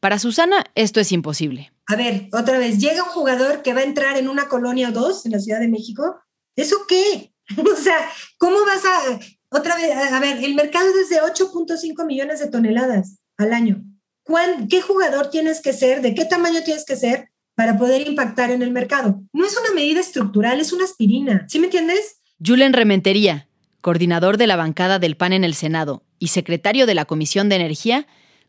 Para 0.00 0.18
Susana, 0.18 0.64
esto 0.74 1.00
es 1.00 1.12
imposible. 1.12 1.72
A 1.86 1.96
ver, 1.96 2.28
otra 2.32 2.58
vez, 2.58 2.78
llega 2.78 3.02
un 3.02 3.08
jugador 3.08 3.62
que 3.62 3.74
va 3.74 3.80
a 3.80 3.84
entrar 3.84 4.16
en 4.16 4.28
una 4.28 4.48
colonia 4.48 4.90
o 4.90 4.92
dos 4.92 5.26
en 5.26 5.32
la 5.32 5.40
Ciudad 5.40 5.60
de 5.60 5.68
México. 5.68 6.20
¿Eso 6.56 6.76
qué? 6.88 7.32
o 7.56 7.76
sea, 7.76 7.96
¿cómo 8.36 8.64
vas 8.64 8.84
a, 8.84 9.18
otra 9.50 9.76
vez, 9.76 9.90
a 9.96 10.20
ver, 10.20 10.44
el 10.44 10.54
mercado 10.54 10.86
es 11.00 11.08
de 11.08 11.20
8.5 11.20 12.06
millones 12.06 12.40
de 12.40 12.50
toneladas 12.50 13.18
al 13.38 13.52
año. 13.52 13.82
¿Qué 14.68 14.82
jugador 14.82 15.30
tienes 15.30 15.62
que 15.62 15.72
ser? 15.72 16.02
¿De 16.02 16.14
qué 16.14 16.26
tamaño 16.26 16.60
tienes 16.62 16.84
que 16.84 16.96
ser 16.96 17.30
para 17.54 17.78
poder 17.78 18.06
impactar 18.06 18.50
en 18.50 18.62
el 18.62 18.70
mercado? 18.70 19.22
No 19.32 19.46
es 19.46 19.56
una 19.56 19.74
medida 19.74 20.00
estructural, 20.00 20.60
es 20.60 20.72
una 20.72 20.84
aspirina. 20.84 21.46
¿Sí 21.48 21.58
me 21.58 21.66
entiendes? 21.66 22.20
Julen 22.44 22.74
Rementería, 22.74 23.48
coordinador 23.80 24.36
de 24.36 24.46
la 24.46 24.56
bancada 24.56 24.98
del 24.98 25.16
PAN 25.16 25.32
en 25.32 25.44
el 25.44 25.54
Senado 25.54 26.04
y 26.18 26.28
secretario 26.28 26.84
de 26.84 26.94
la 26.94 27.06
Comisión 27.06 27.48
de 27.48 27.56
Energía, 27.56 28.06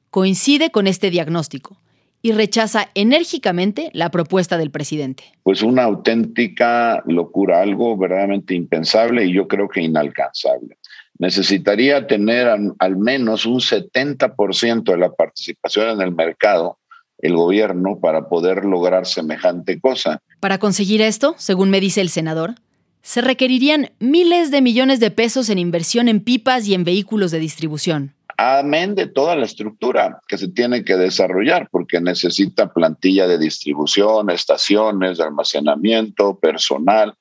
coincide 0.09 0.71
con 0.71 0.87
este 0.87 1.09
diagnóstico 1.09 1.77
y 2.21 2.33
rechaza 2.33 2.89
enérgicamente 2.95 3.91
la 3.93 4.11
propuesta 4.11 4.57
del 4.57 4.71
presidente. 4.71 5.23
Pues 5.43 5.61
una 5.61 5.83
auténtica 5.83 7.01
locura, 7.05 7.61
algo 7.61 7.97
verdaderamente 7.97 8.55
impensable 8.55 9.25
y 9.25 9.33
yo 9.33 9.47
creo 9.47 9.69
que 9.69 9.81
inalcanzable. 9.81 10.77
Necesitaría 11.17 12.07
tener 12.07 12.47
al, 12.47 12.97
menos 12.97 13.45
un 13.45 13.59
70% 13.59 14.83
de 14.83 14.97
la 14.97 15.11
participación 15.11 15.89
en 15.89 16.01
el 16.01 16.13
mercado 16.13 16.77
el 17.21 17.35
gobierno 17.35 17.99
para 17.99 18.29
poder 18.29 18.63
lograr 18.63 19.05
semejante 19.05 19.77
cosa. 19.81 20.21
Para 20.39 20.57
conseguir 20.57 21.01
esto, 21.01 21.35
según 21.37 21.69
me 21.69 21.81
dice 21.81 21.99
el 21.99 22.07
senador, 22.07 22.55
se 23.01 23.19
requerirían 23.19 23.91
miles 23.99 24.51
de 24.51 24.61
millones 24.61 25.01
de 25.01 25.11
pesos 25.11 25.49
en 25.49 25.57
inversión 25.57 26.07
en 26.07 26.21
pipas 26.21 26.65
y 26.67 26.73
en 26.73 26.85
vehículos 26.85 27.31
de 27.31 27.39
distribución 27.39 28.15
amén 28.39 28.95
de 28.95 29.07
toda 29.07 29.35
la 29.35 29.45
estructura 29.45 30.21
que 30.27 30.37
se 30.37 30.47
tiene 30.47 30.85
que 30.85 30.95
desarrollar, 30.95 31.67
porque 31.69 31.99
necesita 31.99 32.71
plantilla 32.71 33.27
de 33.27 33.37
distribución, 33.37 34.29
estaciones 34.29 35.17
de 35.17 35.25
almacenamiento, 35.25 36.39
personal. 36.39 37.13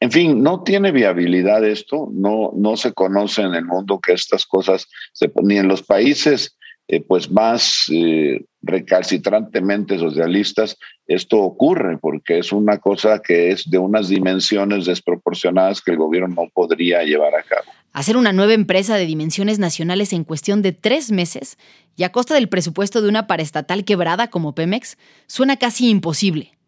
En 0.00 0.10
fin, 0.10 0.42
no 0.42 0.64
tiene 0.64 0.90
viabilidad 0.90 1.64
esto, 1.64 2.08
no, 2.12 2.50
no 2.56 2.76
se 2.76 2.92
conoce 2.92 3.42
en 3.42 3.54
el 3.54 3.64
mundo 3.64 4.00
que 4.00 4.14
estas 4.14 4.46
cosas, 4.46 4.88
se, 5.12 5.30
ni 5.44 5.58
en 5.58 5.68
los 5.68 5.82
países 5.82 6.56
eh, 6.88 7.00
pues 7.00 7.30
más 7.30 7.86
eh, 7.92 8.44
recalcitrantemente 8.60 9.98
socialistas, 9.98 10.76
esto 11.06 11.38
ocurre 11.38 11.98
porque 11.98 12.38
es 12.38 12.52
una 12.52 12.78
cosa 12.78 13.22
que 13.22 13.50
es 13.50 13.70
de 13.70 13.78
unas 13.78 14.08
dimensiones 14.08 14.86
desproporcionadas 14.86 15.80
que 15.80 15.92
el 15.92 15.98
gobierno 15.98 16.34
no 16.34 16.50
podría 16.52 17.04
llevar 17.04 17.34
a 17.36 17.42
cabo. 17.42 17.70
Hacer 17.94 18.16
una 18.16 18.32
nueva 18.32 18.54
empresa 18.54 18.96
de 18.96 19.06
dimensiones 19.06 19.60
nacionales 19.60 20.12
en 20.12 20.24
cuestión 20.24 20.62
de 20.62 20.72
tres 20.72 21.12
meses 21.12 21.58
y 21.94 22.02
a 22.02 22.10
costa 22.10 22.34
del 22.34 22.48
presupuesto 22.48 23.00
de 23.00 23.08
una 23.08 23.28
paraestatal 23.28 23.84
quebrada 23.84 24.30
como 24.30 24.52
Pemex 24.52 24.98
suena 25.28 25.58
casi 25.58 25.88
imposible. 25.88 26.58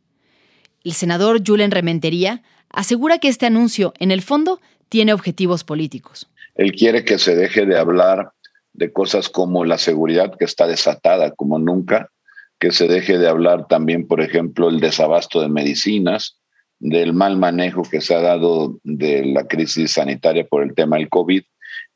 El 0.84 0.92
senador 0.92 1.42
Julen 1.44 1.72
Rementería 1.72 2.42
asegura 2.70 3.18
que 3.18 3.26
este 3.26 3.44
anuncio, 3.44 3.92
en 3.98 4.12
el 4.12 4.22
fondo, 4.22 4.60
tiene 4.88 5.12
objetivos 5.12 5.64
políticos. 5.64 6.30
Él 6.54 6.70
quiere 6.70 7.04
que 7.04 7.18
se 7.18 7.34
deje 7.34 7.66
de 7.66 7.76
hablar 7.76 8.30
de 8.72 8.92
cosas 8.92 9.28
como 9.28 9.64
la 9.64 9.78
seguridad 9.78 10.32
que 10.38 10.44
está 10.44 10.68
desatada 10.68 11.32
como 11.32 11.58
nunca, 11.58 12.12
que 12.60 12.70
se 12.70 12.86
deje 12.86 13.18
de 13.18 13.26
hablar 13.26 13.66
también, 13.66 14.06
por 14.06 14.20
ejemplo, 14.20 14.68
el 14.68 14.78
desabasto 14.78 15.40
de 15.40 15.48
medicinas, 15.48 16.38
del 16.78 17.12
mal 17.12 17.36
manejo 17.38 17.82
que 17.82 18.00
se 18.00 18.14
ha 18.14 18.20
dado 18.20 18.78
de 18.84 19.24
la 19.24 19.46
crisis 19.46 19.92
sanitaria 19.92 20.46
por 20.46 20.62
el 20.62 20.74
tema 20.74 20.96
del 20.96 21.08
COVID 21.08 21.42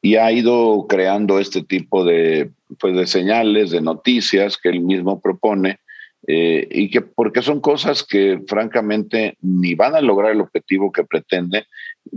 y 0.03 0.17
ha 0.17 0.33
ido 0.33 0.87
creando 0.89 1.39
este 1.39 1.63
tipo 1.63 2.05
de, 2.05 2.51
pues, 2.79 2.97
de 2.97 3.07
señales, 3.07 3.71
de 3.71 3.81
noticias 3.81 4.57
que 4.57 4.71
él 4.71 4.81
mismo 4.81 5.21
propone 5.21 5.79
eh, 6.27 6.67
y 6.71 6.91
que 6.91 7.01
porque 7.01 7.43
son 7.43 7.61
cosas 7.61 8.03
que 8.03 8.41
francamente 8.47 9.37
ni 9.41 9.75
van 9.75 9.95
a 9.95 10.01
lograr 10.01 10.33
el 10.33 10.41
objetivo 10.41 10.93
que 10.93 11.05
pretende, 11.05 11.67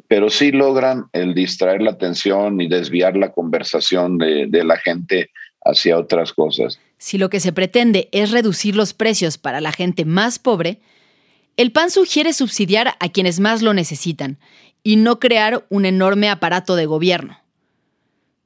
pero 0.07 0.29
sí 0.29 0.51
logran 0.51 1.05
el 1.13 1.33
distraer 1.33 1.81
la 1.81 1.91
atención 1.91 2.59
y 2.59 2.67
desviar 2.67 3.15
la 3.15 3.31
conversación 3.31 4.17
de, 4.17 4.47
de 4.47 4.63
la 4.63 4.77
gente 4.77 5.31
hacia 5.65 5.97
otras 5.97 6.33
cosas. 6.33 6.79
Si 6.97 7.17
lo 7.17 7.29
que 7.29 7.39
se 7.39 7.53
pretende 7.53 8.09
es 8.11 8.31
reducir 8.31 8.75
los 8.75 8.93
precios 8.93 9.37
para 9.37 9.61
la 9.61 9.71
gente 9.71 10.05
más 10.05 10.37
pobre, 10.39 10.79
el 11.55 11.71
PAN 11.71 11.91
sugiere 11.91 12.33
subsidiar 12.33 12.95
a 12.99 13.09
quienes 13.09 13.39
más 13.39 13.61
lo 13.61 13.73
necesitan 13.73 14.39
y 14.81 14.95
no 14.95 15.19
crear 15.19 15.65
un 15.69 15.85
enorme 15.85 16.29
aparato 16.29 16.75
de 16.75 16.85
gobierno. 16.85 17.39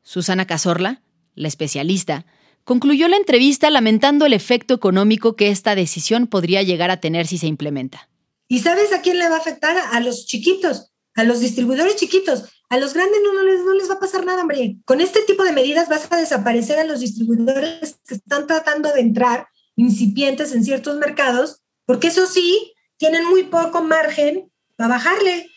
Susana 0.03 0.45
Cazorla, 0.45 1.01
la 1.35 1.47
especialista, 1.47 2.25
concluyó 2.63 3.07
la 3.07 3.17
entrevista 3.17 3.69
lamentando 3.69 4.25
el 4.25 4.33
efecto 4.33 4.73
económico 4.73 5.35
que 5.35 5.49
esta 5.49 5.75
decisión 5.75 6.27
podría 6.27 6.63
llegar 6.63 6.91
a 6.91 6.99
tener 6.99 7.27
si 7.27 7.37
se 7.37 7.47
implementa. 7.47 8.09
¿Y 8.47 8.59
sabes 8.59 8.93
a 8.93 9.01
quién 9.01 9.19
le 9.19 9.29
va 9.29 9.35
a 9.35 9.39
afectar? 9.39 9.77
A 9.91 9.99
los 9.99 10.25
chiquitos, 10.25 10.91
a 11.15 11.23
los 11.23 11.39
distribuidores 11.39 11.95
chiquitos. 11.95 12.45
A 12.69 12.77
los 12.77 12.93
grandes 12.93 13.19
no, 13.23 13.43
les, 13.43 13.61
no 13.63 13.73
les 13.73 13.89
va 13.89 13.93
a 13.93 13.99
pasar 13.99 14.25
nada, 14.25 14.41
hombre. 14.41 14.77
Con 14.83 14.99
este 14.99 15.21
tipo 15.21 15.43
de 15.43 15.53
medidas 15.53 15.87
vas 15.87 16.11
a 16.11 16.17
desaparecer 16.17 16.79
a 16.79 16.83
los 16.83 16.99
distribuidores 16.99 17.95
que 18.05 18.15
están 18.15 18.47
tratando 18.47 18.91
de 18.91 18.99
entrar 18.99 19.47
incipientes 19.77 20.51
en 20.53 20.65
ciertos 20.65 20.97
mercados, 20.97 21.61
porque 21.85 22.07
eso 22.07 22.25
sí, 22.25 22.73
tienen 22.97 23.25
muy 23.29 23.43
poco 23.43 23.83
margen 23.83 24.51
para 24.75 24.89
bajarle. 24.89 25.49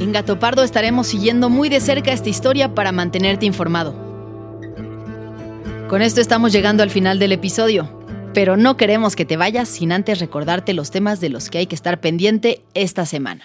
En 0.00 0.12
Gato 0.12 0.38
Pardo 0.38 0.62
estaremos 0.62 1.06
siguiendo 1.06 1.50
muy 1.50 1.68
de 1.68 1.80
cerca 1.80 2.12
esta 2.12 2.30
historia 2.30 2.74
para 2.74 2.92
mantenerte 2.92 3.46
informado. 3.46 3.94
Con 5.88 6.00
esto 6.00 6.22
estamos 6.22 6.52
llegando 6.52 6.82
al 6.82 6.90
final 6.90 7.18
del 7.18 7.32
episodio, 7.32 8.02
pero 8.32 8.56
no 8.56 8.78
queremos 8.78 9.14
que 9.14 9.26
te 9.26 9.36
vayas 9.36 9.68
sin 9.68 9.92
antes 9.92 10.18
recordarte 10.18 10.72
los 10.72 10.90
temas 10.90 11.20
de 11.20 11.28
los 11.28 11.50
que 11.50 11.58
hay 11.58 11.66
que 11.66 11.74
estar 11.74 12.00
pendiente 12.00 12.62
esta 12.72 13.04
semana. 13.04 13.44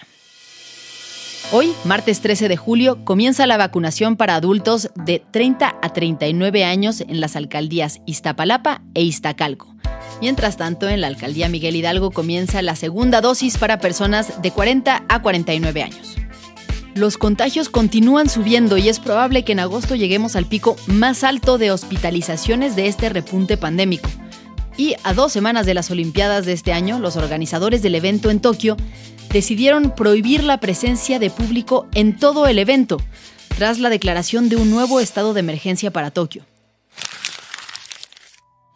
Hoy, 1.52 1.72
martes 1.84 2.20
13 2.20 2.48
de 2.48 2.56
julio, 2.56 3.04
comienza 3.04 3.46
la 3.46 3.56
vacunación 3.56 4.16
para 4.16 4.34
adultos 4.34 4.90
de 4.94 5.22
30 5.30 5.76
a 5.80 5.92
39 5.92 6.64
años 6.64 7.00
en 7.02 7.20
las 7.20 7.36
alcaldías 7.36 8.00
Iztapalapa 8.06 8.82
e 8.94 9.02
Iztacalco. 9.02 9.77
Mientras 10.20 10.56
tanto, 10.56 10.88
en 10.88 11.00
la 11.00 11.06
alcaldía 11.06 11.48
Miguel 11.48 11.76
Hidalgo 11.76 12.10
comienza 12.10 12.60
la 12.62 12.74
segunda 12.74 13.20
dosis 13.20 13.56
para 13.56 13.78
personas 13.78 14.42
de 14.42 14.50
40 14.50 15.04
a 15.08 15.22
49 15.22 15.82
años. 15.82 16.16
Los 16.94 17.16
contagios 17.16 17.68
continúan 17.68 18.28
subiendo 18.28 18.76
y 18.76 18.88
es 18.88 18.98
probable 18.98 19.44
que 19.44 19.52
en 19.52 19.60
agosto 19.60 19.94
lleguemos 19.94 20.34
al 20.34 20.46
pico 20.46 20.74
más 20.88 21.22
alto 21.22 21.56
de 21.56 21.70
hospitalizaciones 21.70 22.74
de 22.74 22.88
este 22.88 23.08
repunte 23.08 23.56
pandémico. 23.56 24.08
Y 24.76 24.96
a 25.04 25.14
dos 25.14 25.32
semanas 25.32 25.66
de 25.66 25.74
las 25.74 25.90
Olimpiadas 25.92 26.44
de 26.44 26.52
este 26.52 26.72
año, 26.72 26.98
los 26.98 27.16
organizadores 27.16 27.82
del 27.82 27.94
evento 27.94 28.30
en 28.30 28.40
Tokio 28.40 28.76
decidieron 29.32 29.94
prohibir 29.94 30.42
la 30.42 30.58
presencia 30.58 31.20
de 31.20 31.30
público 31.30 31.86
en 31.94 32.16
todo 32.16 32.48
el 32.48 32.58
evento, 32.58 33.00
tras 33.56 33.78
la 33.78 33.90
declaración 33.90 34.48
de 34.48 34.56
un 34.56 34.70
nuevo 34.70 34.98
estado 34.98 35.34
de 35.34 35.40
emergencia 35.40 35.92
para 35.92 36.10
Tokio. 36.10 36.44